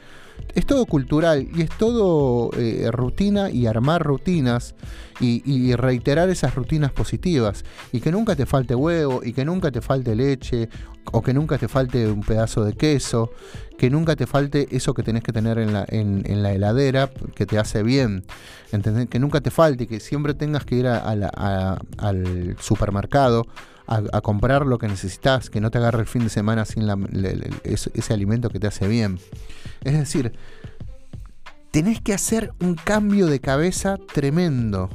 es 0.54 0.66
todo 0.66 0.86
cultural 0.86 1.48
y 1.54 1.62
es 1.62 1.70
todo 1.70 2.50
eh, 2.56 2.88
rutina 2.90 3.50
y 3.50 3.66
armar 3.66 4.02
rutinas 4.02 4.74
y, 5.20 5.74
reiterar 5.76 6.28
esas 6.28 6.54
rutinas 6.54 6.92
positivas 6.92 7.64
y 7.92 8.00
que 8.00 8.10
nunca 8.10 8.34
te 8.34 8.46
falte 8.46 8.74
huevo 8.74 9.20
y 9.24 9.32
que 9.32 9.44
nunca 9.44 9.70
te 9.70 9.80
falte 9.80 10.14
leche 10.14 10.68
o 11.12 11.22
que 11.22 11.32
nunca 11.32 11.56
te 11.56 11.68
falte 11.68 12.08
un 12.08 12.22
pedazo 12.22 12.64
de 12.64 12.72
queso, 12.72 13.30
que 13.78 13.90
nunca 13.90 14.16
te 14.16 14.26
falte 14.26 14.68
eso 14.70 14.92
que 14.92 15.02
tenés 15.02 15.22
que 15.22 15.32
tener 15.32 15.58
en 15.58 15.72
la, 15.72 15.84
en, 15.88 16.42
la 16.42 16.52
heladera 16.52 17.10
que 17.34 17.46
te 17.46 17.58
hace 17.58 17.82
bien, 17.82 18.24
¿entendés? 18.72 19.08
que 19.08 19.18
nunca 19.18 19.40
te 19.40 19.50
falte, 19.50 19.86
que 19.86 20.00
siempre 20.00 20.34
tengas 20.34 20.64
que 20.64 20.76
ir 20.76 20.86
al 20.86 22.56
supermercado 22.58 23.46
a, 23.86 24.20
comprar 24.20 24.66
lo 24.66 24.78
que 24.78 24.88
necesitas, 24.88 25.50
que 25.50 25.60
no 25.60 25.70
te 25.70 25.78
agarre 25.78 26.00
el 26.00 26.06
fin 26.06 26.24
de 26.24 26.30
semana 26.30 26.64
sin 26.64 26.88
ese, 27.64 28.14
alimento 28.14 28.50
que 28.50 28.58
te 28.58 28.66
hace 28.66 28.88
bien. 28.88 29.18
Es 29.82 29.94
decir, 29.94 30.32
tenés 31.70 32.00
que 32.00 32.14
hacer 32.14 32.52
un 32.60 32.74
cambio 32.74 33.26
de 33.26 33.40
cabeza 33.40 33.96
tremendo. 34.12 34.88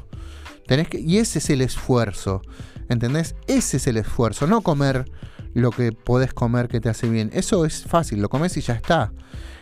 Tenés 0.66 0.88
que, 0.88 1.00
y 1.00 1.18
ese 1.18 1.40
es 1.40 1.50
el 1.50 1.62
esfuerzo. 1.62 2.42
Es 2.44 2.90
¿Entendés? 2.90 3.36
Ese 3.48 3.78
es 3.78 3.88
el 3.88 3.98
esfuerzo, 3.98 4.48
no 4.48 4.62
comer 4.62 5.06
lo 5.54 5.72
que 5.72 5.92
podés 5.92 6.34
comer 6.34 6.68
que 6.68 6.80
te 6.80 6.90
hace 6.90 7.10
bien. 7.10 7.30
Eso 7.34 7.66
es 7.66 7.84
fácil, 7.84 8.22
lo 8.22 8.30
comes 8.30 8.58
y 8.58 8.62
ya 8.62 8.74
está. 8.74 9.12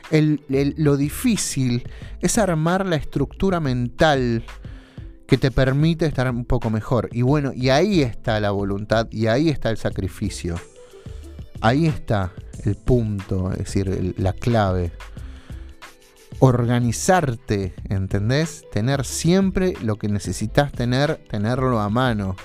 lo 0.10 0.98
difícil 0.98 1.84
es 2.22 2.38
armar 2.38 2.86
la 2.86 2.96
estructura 2.96 3.60
mental 3.60 4.44
que 5.28 5.38
te 5.38 5.52
permite 5.52 6.06
estar 6.06 6.30
un 6.32 6.46
poco 6.46 6.70
mejor. 6.70 7.10
Y 7.12 7.22
bueno, 7.22 7.52
y 7.54 7.70
ahí 7.70 8.02
está 8.02 8.40
la 8.40 8.52
voluntad 8.52 9.08
y 9.12 9.28
ahí 9.28 9.50
está 9.50 9.70
el 9.70 9.78
sacrificio. 9.78 10.56
Ahí 11.60 11.86
está 11.86 12.32
el 12.64 12.76
punto, 12.76 13.52
es 13.52 13.60
decir, 13.60 14.16
la 14.18 14.34
clave. 14.34 14.92
Organizarte, 16.40 17.74
¿entendés? 17.90 18.64
Tener 18.72 19.06
siempre 19.06 19.74
lo 19.82 19.98
que 19.98 20.08
necesitas 20.08 20.72
tener, 20.72 21.18
tenerlo 21.30 21.80
a 21.80 21.90
mano 21.90 22.36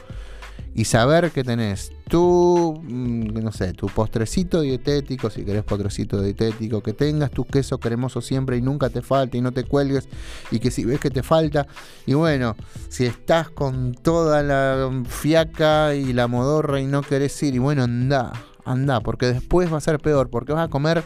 y 0.75 0.87
saber 0.87 1.31
que 1.31 1.45
tenés 1.45 1.93
tu, 2.13 2.79
mm, 2.83 3.43
no 3.43 3.53
sé, 3.53 3.73
tu 3.73 3.87
postrecito 3.87 4.61
dietético, 4.61 5.31
si 5.31 5.47
querés 5.47 5.65
postrecito 5.65 6.21
dietético, 6.21 6.83
que 6.83 6.93
tengas 6.93 7.31
tu 7.31 7.47
queso 7.47 7.81
cremoso 7.81 8.21
siempre 8.21 8.59
y 8.59 8.61
nunca 8.61 8.91
te 8.91 9.01
falte 9.01 9.39
y 9.39 9.41
no 9.41 9.51
te 9.51 9.65
cuelgues 9.65 10.11
y 10.51 10.59
que 10.59 10.71
si 10.71 10.85
ves 10.85 11.01
que 11.01 11.09
te 11.09 11.23
falta, 11.23 11.67
y 12.05 12.13
bueno, 12.13 12.55
si 12.91 13.07
estás 13.07 13.49
con 13.49 13.95
toda 13.95 14.43
la 14.43 14.91
fiaca 15.09 15.95
y 15.95 16.13
la 16.13 16.27
modorra 16.27 16.83
y 16.83 16.87
no 16.87 17.01
querés 17.01 17.43
ir, 17.45 17.55
y 17.55 17.59
bueno, 17.59 17.85
anda, 17.85 18.31
anda, 18.67 19.01
porque 19.01 19.33
después 19.33 19.73
va 19.73 19.79
a 19.79 19.81
ser 19.81 19.99
peor, 19.99 20.29
porque 20.29 20.53
vas 20.53 20.67
a 20.67 20.69
comer 20.69 21.03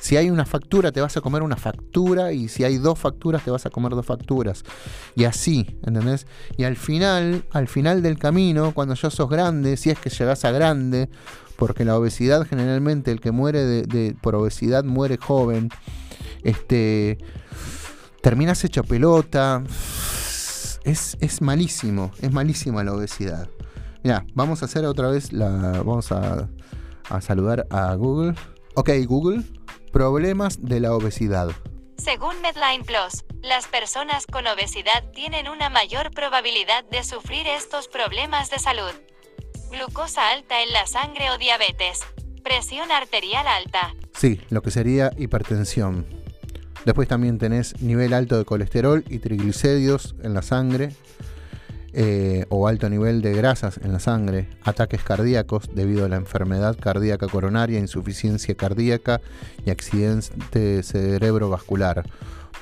si 0.00 0.16
hay 0.16 0.30
una 0.30 0.44
factura, 0.44 0.92
te 0.92 1.00
vas 1.00 1.16
a 1.16 1.20
comer 1.20 1.42
una 1.42 1.56
factura. 1.56 2.32
Y 2.32 2.48
si 2.48 2.64
hay 2.64 2.78
dos 2.78 2.98
facturas, 2.98 3.44
te 3.44 3.50
vas 3.50 3.66
a 3.66 3.70
comer 3.70 3.92
dos 3.92 4.06
facturas. 4.06 4.64
Y 5.14 5.24
así, 5.24 5.78
¿entendés? 5.84 6.26
Y 6.56 6.64
al 6.64 6.76
final, 6.76 7.44
al 7.52 7.68
final 7.68 8.02
del 8.02 8.18
camino, 8.18 8.72
cuando 8.74 8.94
ya 8.94 9.10
sos 9.10 9.28
grande, 9.28 9.76
si 9.76 9.90
es 9.90 9.98
que 9.98 10.10
llegas 10.10 10.44
a 10.44 10.50
grande, 10.50 11.08
porque 11.56 11.84
la 11.84 11.98
obesidad 11.98 12.46
generalmente, 12.46 13.10
el 13.10 13.20
que 13.20 13.32
muere 13.32 13.64
de, 13.64 14.16
por 14.20 14.34
obesidad 14.34 14.84
muere 14.84 15.16
joven. 15.16 15.70
Este. 16.42 17.18
Terminas 18.22 18.64
hecho 18.64 18.84
pelota. 18.84 19.62
Es, 20.84 21.16
es 21.20 21.42
malísimo, 21.42 22.12
es 22.22 22.32
malísima 22.32 22.82
la 22.82 22.94
obesidad. 22.94 23.48
Mira, 24.02 24.24
vamos 24.34 24.62
a 24.62 24.66
hacer 24.66 24.84
otra 24.86 25.08
vez 25.08 25.32
la. 25.32 25.82
Vamos 25.84 26.12
a, 26.12 26.48
a 27.10 27.20
saludar 27.20 27.66
a 27.70 27.94
Google. 27.94 28.34
Ok, 28.74 28.90
Google, 29.06 29.42
Problemas 29.92 30.62
de 30.62 30.80
la 30.80 30.94
obesidad. 30.94 31.50
Según 31.96 32.40
Medline 32.42 32.84
Plus, 32.84 33.24
las 33.42 33.66
personas 33.66 34.26
con 34.26 34.46
obesidad 34.46 35.02
tienen 35.14 35.48
una 35.48 35.70
mayor 35.70 36.10
probabilidad 36.10 36.84
de 36.90 37.02
sufrir 37.02 37.46
estos 37.46 37.88
problemas 37.88 38.50
de 38.50 38.58
salud. 38.58 38.92
Glucosa 39.70 40.30
alta 40.30 40.62
en 40.62 40.72
la 40.72 40.86
sangre 40.86 41.30
o 41.30 41.38
diabetes. 41.38 42.00
Presión 42.44 42.90
arterial 42.92 43.46
alta. 43.46 43.94
Sí, 44.14 44.40
lo 44.50 44.62
que 44.62 44.70
sería 44.70 45.12
hipertensión. 45.16 46.06
Después 46.84 47.08
también 47.08 47.38
tenés 47.38 47.80
nivel 47.80 48.12
alto 48.12 48.36
de 48.38 48.44
colesterol 48.44 49.04
y 49.08 49.18
triglicéridos 49.18 50.14
en 50.22 50.34
la 50.34 50.42
sangre, 50.42 50.94
eh, 52.00 52.46
o 52.48 52.68
alto 52.68 52.88
nivel 52.88 53.22
de 53.22 53.32
grasas 53.32 53.80
en 53.82 53.92
la 53.92 53.98
sangre, 53.98 54.48
ataques 54.62 55.02
cardíacos 55.02 55.74
debido 55.74 56.04
a 56.04 56.08
la 56.08 56.14
enfermedad 56.14 56.76
cardíaca 56.78 57.26
coronaria, 57.26 57.80
insuficiencia 57.80 58.54
cardíaca 58.54 59.20
y 59.66 59.70
accidente 59.70 60.84
cerebrovascular, 60.84 62.04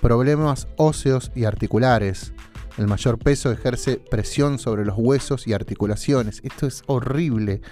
problemas 0.00 0.68
óseos 0.76 1.32
y 1.34 1.44
articulares, 1.44 2.32
el 2.76 2.86
mayor 2.88 3.18
peso 3.18 3.50
ejerce 3.50 3.96
presión 3.96 4.58
sobre 4.58 4.84
los 4.84 4.96
huesos 4.98 5.46
y 5.46 5.54
articulaciones. 5.54 6.40
Esto 6.44 6.66
es 6.66 6.82
horrible. 6.86 7.62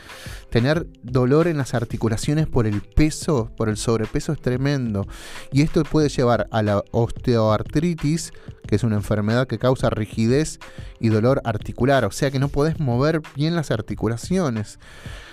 Tener 0.51 0.87
dolor 1.03 1.47
en 1.47 1.59
las 1.59 1.75
articulaciones 1.75 2.47
por 2.47 2.67
el 2.67 2.81
peso, 2.81 3.51
por 3.57 3.69
el 3.69 3.77
sobrepeso 3.77 4.33
es 4.33 4.41
tremendo. 4.41 5.07
Y 5.53 5.63
esto 5.63 5.83
puede 5.83 6.09
llevar 6.09 6.49
a 6.51 6.63
la 6.63 6.83
osteoartritis, 6.91 8.33
que 8.67 8.77
es 8.77 8.83
una 8.83 8.97
enfermedad 8.97 9.47
que 9.47 9.59
causa 9.59 9.91
rigidez 9.91 10.59
y 11.01 11.11
dolor 11.11 11.43
articular. 11.45 12.07
O 12.07 12.11
sea 12.11 12.31
que 12.31 12.39
no 12.39 12.49
podés 12.49 12.81
mover 12.81 13.21
bien 13.37 13.55
las 13.55 13.71
articulaciones. 13.71 14.79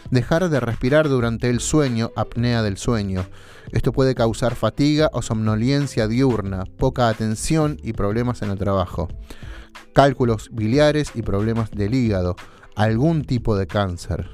Dejar 0.09 0.49
de 0.49 0.59
respirar 0.59 1.07
durante 1.07 1.49
el 1.49 1.61
sueño, 1.61 2.11
apnea 2.17 2.61
del 2.61 2.75
sueño. 2.75 3.25
Esto 3.71 3.93
puede 3.93 4.15
causar 4.15 4.55
fatiga 4.55 5.09
o 5.13 5.21
somnolencia 5.21 6.09
diurna, 6.09 6.65
poca 6.77 7.07
atención 7.07 7.79
y 7.81 7.93
problemas 7.93 8.41
en 8.41 8.49
el 8.49 8.57
trabajo 8.57 9.07
cálculos 9.93 10.49
biliares 10.51 11.11
y 11.15 11.21
problemas 11.21 11.71
del 11.71 11.93
hígado, 11.93 12.35
algún 12.75 13.23
tipo 13.23 13.55
de 13.55 13.67
cáncer. 13.67 14.29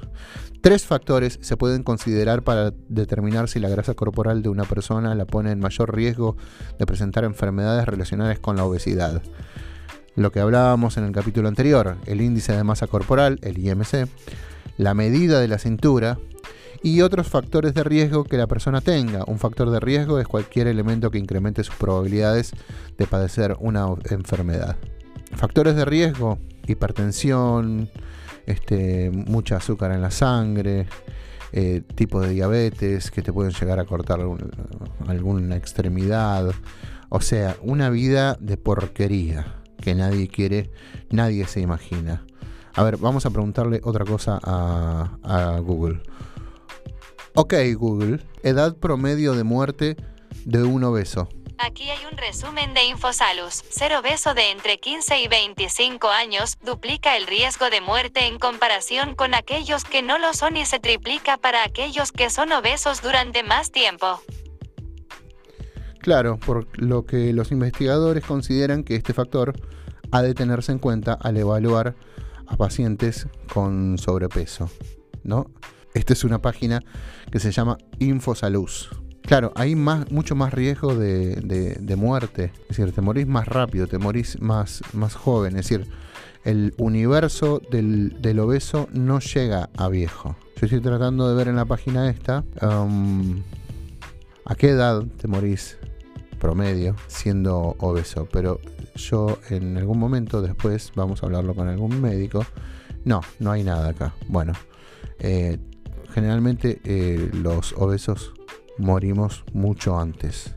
Tres 0.60 0.84
factores 0.84 1.38
se 1.40 1.56
pueden 1.56 1.84
considerar 1.84 2.42
para 2.42 2.72
determinar 2.88 3.48
si 3.48 3.60
la 3.60 3.68
grasa 3.68 3.94
corporal 3.94 4.42
de 4.42 4.48
una 4.48 4.64
persona 4.64 5.14
la 5.14 5.24
pone 5.24 5.52
en 5.52 5.60
mayor 5.60 5.94
riesgo 5.94 6.36
de 6.78 6.86
presentar 6.86 7.24
enfermedades 7.24 7.86
relacionadas 7.86 8.40
con 8.40 8.56
la 8.56 8.64
obesidad. 8.64 9.22
Lo 10.16 10.32
que 10.32 10.40
hablábamos 10.40 10.96
en 10.96 11.04
el 11.04 11.12
capítulo 11.12 11.46
anterior, 11.46 11.96
el 12.06 12.20
índice 12.20 12.52
de 12.52 12.64
masa 12.64 12.88
corporal, 12.88 13.38
el 13.42 13.58
IMC, 13.58 14.08
la 14.76 14.94
medida 14.94 15.38
de 15.38 15.46
la 15.46 15.58
cintura 15.58 16.18
y 16.82 17.02
otros 17.02 17.28
factores 17.28 17.72
de 17.74 17.84
riesgo 17.84 18.24
que 18.24 18.36
la 18.36 18.48
persona 18.48 18.80
tenga. 18.80 19.24
Un 19.28 19.38
factor 19.38 19.70
de 19.70 19.78
riesgo 19.78 20.18
es 20.18 20.26
cualquier 20.26 20.66
elemento 20.66 21.10
que 21.10 21.18
incremente 21.18 21.62
sus 21.62 21.76
probabilidades 21.76 22.52
de 22.96 23.06
padecer 23.06 23.56
una 23.60 23.86
enfermedad. 24.10 24.76
Factores 25.34 25.76
de 25.76 25.84
riesgo, 25.84 26.38
hipertensión, 26.66 27.88
este, 28.46 29.10
mucha 29.10 29.56
azúcar 29.56 29.92
en 29.92 30.02
la 30.02 30.10
sangre, 30.10 30.86
eh, 31.52 31.82
tipo 31.94 32.20
de 32.20 32.30
diabetes 32.30 33.10
que 33.10 33.22
te 33.22 33.32
pueden 33.32 33.52
llegar 33.52 33.78
a 33.78 33.84
cortar 33.84 34.20
alguna 35.06 35.56
extremidad. 35.56 36.50
O 37.08 37.20
sea, 37.20 37.56
una 37.62 37.90
vida 37.90 38.36
de 38.40 38.56
porquería 38.56 39.62
que 39.80 39.94
nadie 39.94 40.28
quiere, 40.28 40.70
nadie 41.10 41.46
se 41.46 41.60
imagina. 41.60 42.24
A 42.74 42.82
ver, 42.82 42.96
vamos 42.96 43.26
a 43.26 43.30
preguntarle 43.30 43.80
otra 43.82 44.04
cosa 44.04 44.38
a, 44.42 45.18
a 45.22 45.58
Google. 45.60 46.00
Ok, 47.34 47.54
Google, 47.76 48.20
edad 48.42 48.76
promedio 48.76 49.34
de 49.34 49.44
muerte 49.44 49.96
de 50.44 50.64
un 50.64 50.84
obeso. 50.84 51.28
Aquí 51.60 51.90
hay 51.90 51.98
un 52.10 52.16
resumen 52.16 52.72
de 52.72 52.84
Infosalus. 52.84 53.64
Ser 53.68 53.92
obeso 53.96 54.32
de 54.32 54.52
entre 54.52 54.78
15 54.78 55.20
y 55.20 55.26
25 55.26 56.08
años 56.08 56.56
duplica 56.64 57.16
el 57.16 57.26
riesgo 57.26 57.68
de 57.68 57.80
muerte 57.80 58.26
en 58.28 58.38
comparación 58.38 59.16
con 59.16 59.34
aquellos 59.34 59.82
que 59.82 60.00
no 60.00 60.18
lo 60.18 60.32
son 60.34 60.56
y 60.56 60.64
se 60.66 60.78
triplica 60.78 61.36
para 61.36 61.64
aquellos 61.64 62.12
que 62.12 62.30
son 62.30 62.52
obesos 62.52 63.02
durante 63.02 63.42
más 63.42 63.72
tiempo. 63.72 64.20
Claro, 65.98 66.38
por 66.38 66.68
lo 66.80 67.04
que 67.04 67.32
los 67.32 67.50
investigadores 67.50 68.24
consideran 68.24 68.84
que 68.84 68.94
este 68.94 69.12
factor 69.12 69.52
ha 70.12 70.22
de 70.22 70.34
tenerse 70.34 70.70
en 70.70 70.78
cuenta 70.78 71.14
al 71.14 71.36
evaluar 71.38 71.96
a 72.46 72.56
pacientes 72.56 73.26
con 73.52 73.98
sobrepeso. 73.98 74.70
¿no? 75.24 75.50
Esta 75.92 76.12
es 76.12 76.22
una 76.22 76.40
página 76.40 76.84
que 77.32 77.40
se 77.40 77.50
llama 77.50 77.78
Infosalus. 77.98 78.90
Claro, 79.28 79.52
hay 79.56 79.74
más, 79.74 80.10
mucho 80.10 80.34
más 80.34 80.54
riesgo 80.54 80.94
de, 80.94 81.94
muerte. 81.98 82.50
Es 82.62 82.78
decir, 82.78 82.94
te 82.94 83.02
morís 83.02 83.26
más 83.26 83.46
rápido, 83.46 83.86
te 83.86 83.98
morís 83.98 84.40
más, 84.40 84.80
más 84.94 85.14
joven. 85.14 85.58
Es 85.58 85.68
decir, 85.68 85.86
el 86.44 86.72
universo 86.78 87.60
del, 87.70 88.38
obeso 88.40 88.88
no 88.90 89.20
llega 89.20 89.68
a 89.76 89.90
viejo. 89.90 90.34
Yo 90.56 90.64
estoy 90.64 90.80
tratando 90.80 91.28
de 91.28 91.34
ver 91.34 91.48
en 91.48 91.56
la 91.56 91.66
página 91.66 92.08
esta 92.08 92.42
um, 92.62 93.42
a 94.46 94.54
qué 94.54 94.70
edad 94.70 95.04
te 95.20 95.28
morís 95.28 95.76
promedio 96.40 96.96
siendo 97.06 97.76
obeso. 97.80 98.26
Pero 98.32 98.62
yo 98.94 99.40
en 99.50 99.76
algún 99.76 99.98
momento 99.98 100.40
después, 100.40 100.90
vamos 100.96 101.22
a 101.22 101.26
hablarlo 101.26 101.54
con 101.54 101.68
algún 101.68 102.00
médico. 102.00 102.46
No, 103.04 103.20
no 103.40 103.50
hay 103.50 103.62
nada 103.62 103.90
acá. 103.90 104.14
Bueno, 104.26 104.54
eh, 105.18 105.58
generalmente 106.14 106.80
eh, 106.84 107.28
los 107.34 107.74
obesos 107.74 108.32
morimos 108.78 109.44
mucho 109.52 109.98
antes 109.98 110.54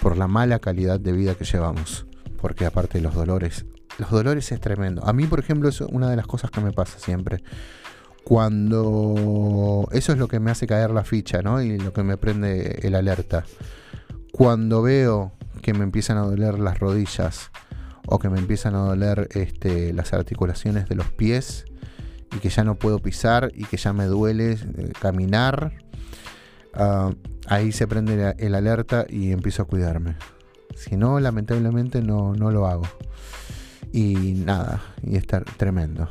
por 0.00 0.16
la 0.16 0.26
mala 0.26 0.58
calidad 0.58 1.00
de 1.00 1.12
vida 1.12 1.34
que 1.34 1.44
llevamos. 1.44 2.06
Porque 2.36 2.66
aparte 2.66 3.00
los 3.00 3.14
dolores, 3.14 3.66
los 3.98 4.10
dolores 4.10 4.50
es 4.50 4.60
tremendo. 4.60 5.06
A 5.06 5.12
mí, 5.12 5.26
por 5.26 5.38
ejemplo, 5.38 5.68
es 5.68 5.80
una 5.80 6.10
de 6.10 6.16
las 6.16 6.26
cosas 6.26 6.50
que 6.50 6.60
me 6.60 6.72
pasa 6.72 6.98
siempre. 6.98 7.42
Cuando 8.24 9.88
eso 9.92 10.12
es 10.12 10.18
lo 10.18 10.28
que 10.28 10.40
me 10.40 10.50
hace 10.50 10.66
caer 10.66 10.90
la 10.90 11.04
ficha, 11.04 11.42
¿no? 11.42 11.62
Y 11.62 11.78
lo 11.78 11.92
que 11.92 12.02
me 12.02 12.16
prende 12.16 12.80
el 12.82 12.94
alerta. 12.94 13.44
Cuando 14.32 14.82
veo 14.82 15.32
que 15.60 15.72
me 15.72 15.84
empiezan 15.84 16.16
a 16.16 16.22
doler 16.22 16.58
las 16.58 16.78
rodillas 16.78 17.50
o 18.06 18.18
que 18.18 18.28
me 18.28 18.38
empiezan 18.38 18.74
a 18.74 18.78
doler 18.78 19.28
este, 19.34 19.92
las 19.92 20.12
articulaciones 20.12 20.88
de 20.88 20.96
los 20.96 21.10
pies 21.10 21.64
y 22.34 22.38
que 22.38 22.48
ya 22.48 22.64
no 22.64 22.76
puedo 22.76 22.98
pisar 22.98 23.52
y 23.54 23.64
que 23.64 23.76
ya 23.76 23.92
me 23.92 24.06
duele 24.06 24.52
eh, 24.52 24.92
caminar, 25.00 25.72
uh, 26.76 27.14
ahí 27.46 27.72
se 27.72 27.86
prende 27.86 28.34
el 28.38 28.54
alerta 28.54 29.06
y 29.08 29.32
empiezo 29.32 29.62
a 29.62 29.66
cuidarme. 29.66 30.16
Si 30.76 30.96
no, 30.96 31.20
lamentablemente 31.20 32.02
no, 32.02 32.34
no 32.34 32.50
lo 32.50 32.66
hago. 32.66 32.84
Y 33.92 34.32
nada, 34.44 34.82
y 35.02 35.16
estar 35.16 35.44
tremendo. 35.56 36.08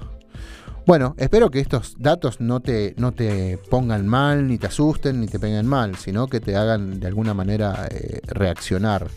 Bueno, 0.85 1.15
espero 1.17 1.51
que 1.51 1.59
estos 1.59 1.95
datos 1.99 2.41
no 2.41 2.59
te, 2.59 2.95
no 2.97 3.11
te 3.11 3.59
pongan 3.69 4.07
mal, 4.07 4.47
ni 4.47 4.57
te 4.57 4.67
asusten, 4.67 5.21
ni 5.21 5.27
te 5.27 5.39
peguen 5.39 5.67
mal, 5.67 5.95
sino 5.95 6.27
que 6.27 6.39
te 6.39 6.55
hagan 6.55 6.99
de 6.99 7.07
alguna 7.07 7.33
manera 7.33 7.87
eh, 7.89 8.19
reaccionar. 8.25 9.07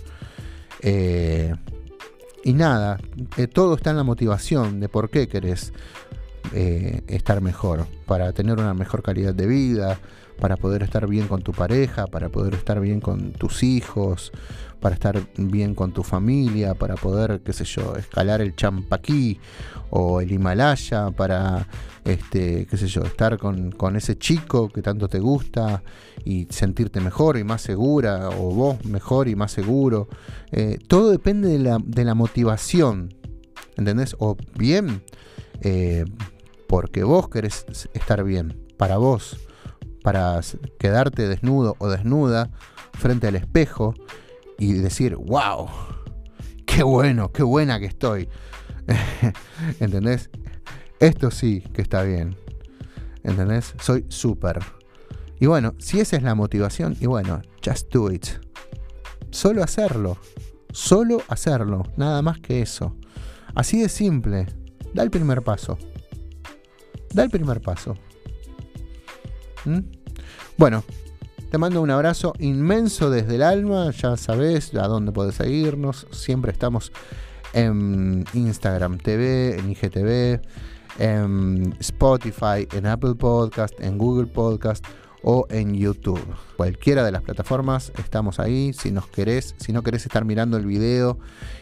Eh, 0.80 1.54
y 2.44 2.52
nada, 2.52 2.98
eh, 3.38 3.46
todo 3.46 3.76
está 3.76 3.90
en 3.90 3.96
la 3.96 4.02
motivación 4.02 4.78
de 4.78 4.88
por 4.88 5.10
qué 5.10 5.28
querés 5.28 5.72
estar 6.52 7.40
mejor, 7.40 7.86
para 8.06 8.32
tener 8.32 8.58
una 8.58 8.74
mejor 8.74 9.02
calidad 9.02 9.34
de 9.34 9.46
vida, 9.46 9.98
para 10.40 10.56
poder 10.56 10.82
estar 10.82 11.06
bien 11.06 11.28
con 11.28 11.42
tu 11.42 11.52
pareja, 11.52 12.06
para 12.06 12.28
poder 12.28 12.54
estar 12.54 12.80
bien 12.80 13.00
con 13.00 13.32
tus 13.32 13.62
hijos, 13.62 14.32
para 14.80 14.94
estar 14.94 15.18
bien 15.38 15.74
con 15.74 15.92
tu 15.92 16.02
familia, 16.02 16.74
para 16.74 16.96
poder, 16.96 17.40
qué 17.42 17.52
sé 17.52 17.64
yo, 17.64 17.96
escalar 17.96 18.42
el 18.42 18.54
Champaquí 18.54 19.40
o 19.88 20.20
el 20.20 20.30
Himalaya, 20.30 21.10
para, 21.10 21.66
este, 22.04 22.66
qué 22.66 22.76
sé 22.76 22.88
yo, 22.88 23.02
estar 23.02 23.38
con, 23.38 23.96
ese 23.96 24.18
chico 24.18 24.68
que 24.68 24.82
tanto 24.82 25.08
te 25.08 25.20
gusta 25.20 25.82
y 26.24 26.46
sentirte 26.50 27.00
mejor 27.00 27.38
y 27.38 27.44
más 27.44 27.62
segura, 27.62 28.28
o 28.28 28.54
vos 28.54 28.84
mejor 28.84 29.28
y 29.28 29.36
más 29.36 29.52
seguro. 29.52 30.08
Eh, 30.52 30.78
todo 30.86 31.10
depende 31.10 31.48
de 31.48 32.04
la, 32.04 32.14
motivación, 32.14 33.14
¿entendés? 33.76 34.16
O 34.18 34.36
bien, 34.58 35.02
eh, 35.62 36.04
porque 36.68 37.04
vos 37.04 37.30
querés 37.30 37.64
estar 37.94 38.22
bien, 38.22 38.66
para 38.76 38.98
vos 38.98 39.38
para 40.04 40.38
quedarte 40.78 41.26
desnudo 41.26 41.76
o 41.78 41.88
desnuda 41.88 42.50
frente 42.92 43.26
al 43.26 43.36
espejo 43.36 43.94
y 44.58 44.74
decir, 44.74 45.16
wow, 45.16 45.66
qué 46.66 46.82
bueno, 46.82 47.32
qué 47.32 47.42
buena 47.42 47.80
que 47.80 47.86
estoy. 47.86 48.28
¿Entendés? 49.80 50.28
Esto 51.00 51.30
sí 51.30 51.62
que 51.72 51.80
está 51.80 52.02
bien. 52.02 52.36
¿Entendés? 53.22 53.72
Soy 53.80 54.04
súper. 54.10 54.58
Y 55.40 55.46
bueno, 55.46 55.74
si 55.78 56.00
esa 56.00 56.16
es 56.16 56.22
la 56.22 56.34
motivación, 56.34 56.94
y 57.00 57.06
bueno, 57.06 57.40
just 57.64 57.90
do 57.90 58.12
it. 58.12 58.26
Solo 59.30 59.62
hacerlo. 59.62 60.18
Solo 60.70 61.22
hacerlo. 61.28 61.82
Nada 61.96 62.20
más 62.20 62.40
que 62.40 62.60
eso. 62.60 62.94
Así 63.54 63.80
de 63.80 63.88
simple. 63.88 64.48
Da 64.92 65.02
el 65.02 65.10
primer 65.10 65.40
paso. 65.40 65.78
Da 67.14 67.22
el 67.22 67.30
primer 67.30 67.62
paso. 67.62 67.96
¿Mm? 69.64 69.78
Bueno, 70.56 70.84
te 71.50 71.58
mando 71.58 71.82
un 71.82 71.90
abrazo 71.90 72.32
inmenso 72.38 73.10
desde 73.10 73.36
el 73.36 73.42
alma. 73.42 73.90
Ya 73.90 74.16
sabes 74.16 74.74
a 74.74 74.86
dónde 74.88 75.12
puedes 75.12 75.36
seguirnos. 75.36 76.06
Siempre 76.10 76.52
estamos 76.52 76.92
en 77.52 78.24
Instagram 78.34 78.98
TV, 78.98 79.58
en 79.58 79.70
IGTV, 79.70 80.40
en 80.98 81.76
Spotify, 81.78 82.66
en 82.72 82.86
Apple 82.86 83.14
Podcast, 83.14 83.78
en 83.80 83.98
Google 83.98 84.26
Podcast 84.26 84.84
o 85.24 85.46
en 85.50 85.74
YouTube. 85.74 86.22
Cualquiera 86.56 87.02
de 87.02 87.10
las 87.10 87.22
plataformas 87.22 87.92
estamos 87.98 88.38
ahí. 88.38 88.72
Si 88.72 88.92
nos 88.92 89.06
querés, 89.08 89.54
si 89.58 89.72
no 89.72 89.82
querés 89.82 90.06
estar 90.06 90.24
mirando 90.24 90.56
el 90.56 90.66
video 90.66 91.18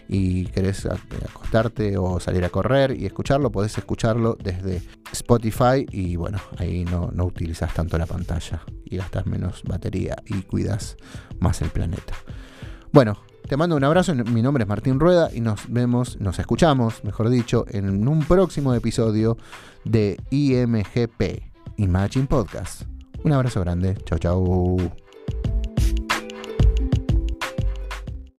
y 0.09 0.47
querés 0.47 0.87
acostarte 0.87 1.97
o 1.97 2.21
salir 2.21 2.45
a 2.45 2.51
correr 2.51 2.99
y 2.99 3.07
escucharlo, 3.07 3.51
podés 3.51 3.79
escucharlo 3.79 4.37
desde 4.43 4.83
Spotify 5.13 5.87
y 5.91 6.17
bueno, 6.17 6.39
ahí 6.59 6.85
no, 6.85 7.11
no 7.13 7.25
utilizas 7.25 7.73
tanto 7.73 7.97
la 7.97 8.07
pantalla 8.07 8.63
y 8.85 8.97
gastas 8.97 9.27
menos 9.27 9.63
batería 9.63 10.17
y 10.27 10.43
cuidas 10.43 10.97
más 11.39 11.63
el 11.63 11.71
planeta. 11.71 12.15
Bueno, 12.93 13.19
te 13.49 13.57
mando 13.57 13.77
un 13.77 13.85
abrazo, 13.85 14.15
mi 14.15 14.43
nombre 14.43 14.65
es 14.65 14.69
Martín 14.69 14.99
Rueda 14.99 15.31
y 15.33 15.41
nos 15.41 15.61
vemos, 15.69 16.21
nos 16.21 16.39
escuchamos, 16.39 17.05
mejor 17.05 17.29
dicho, 17.29 17.65
en 17.69 18.07
un 18.09 18.21
próximo 18.21 18.75
episodio 18.75 19.39
de 19.85 20.19
IMGP, 20.31 21.43
Imagine 21.77 22.27
Podcast. 22.27 22.83
Un 23.25 23.33
abrazo 23.33 23.61
grande. 23.61 23.97
Chau, 24.05 24.19
chau. 24.19 24.77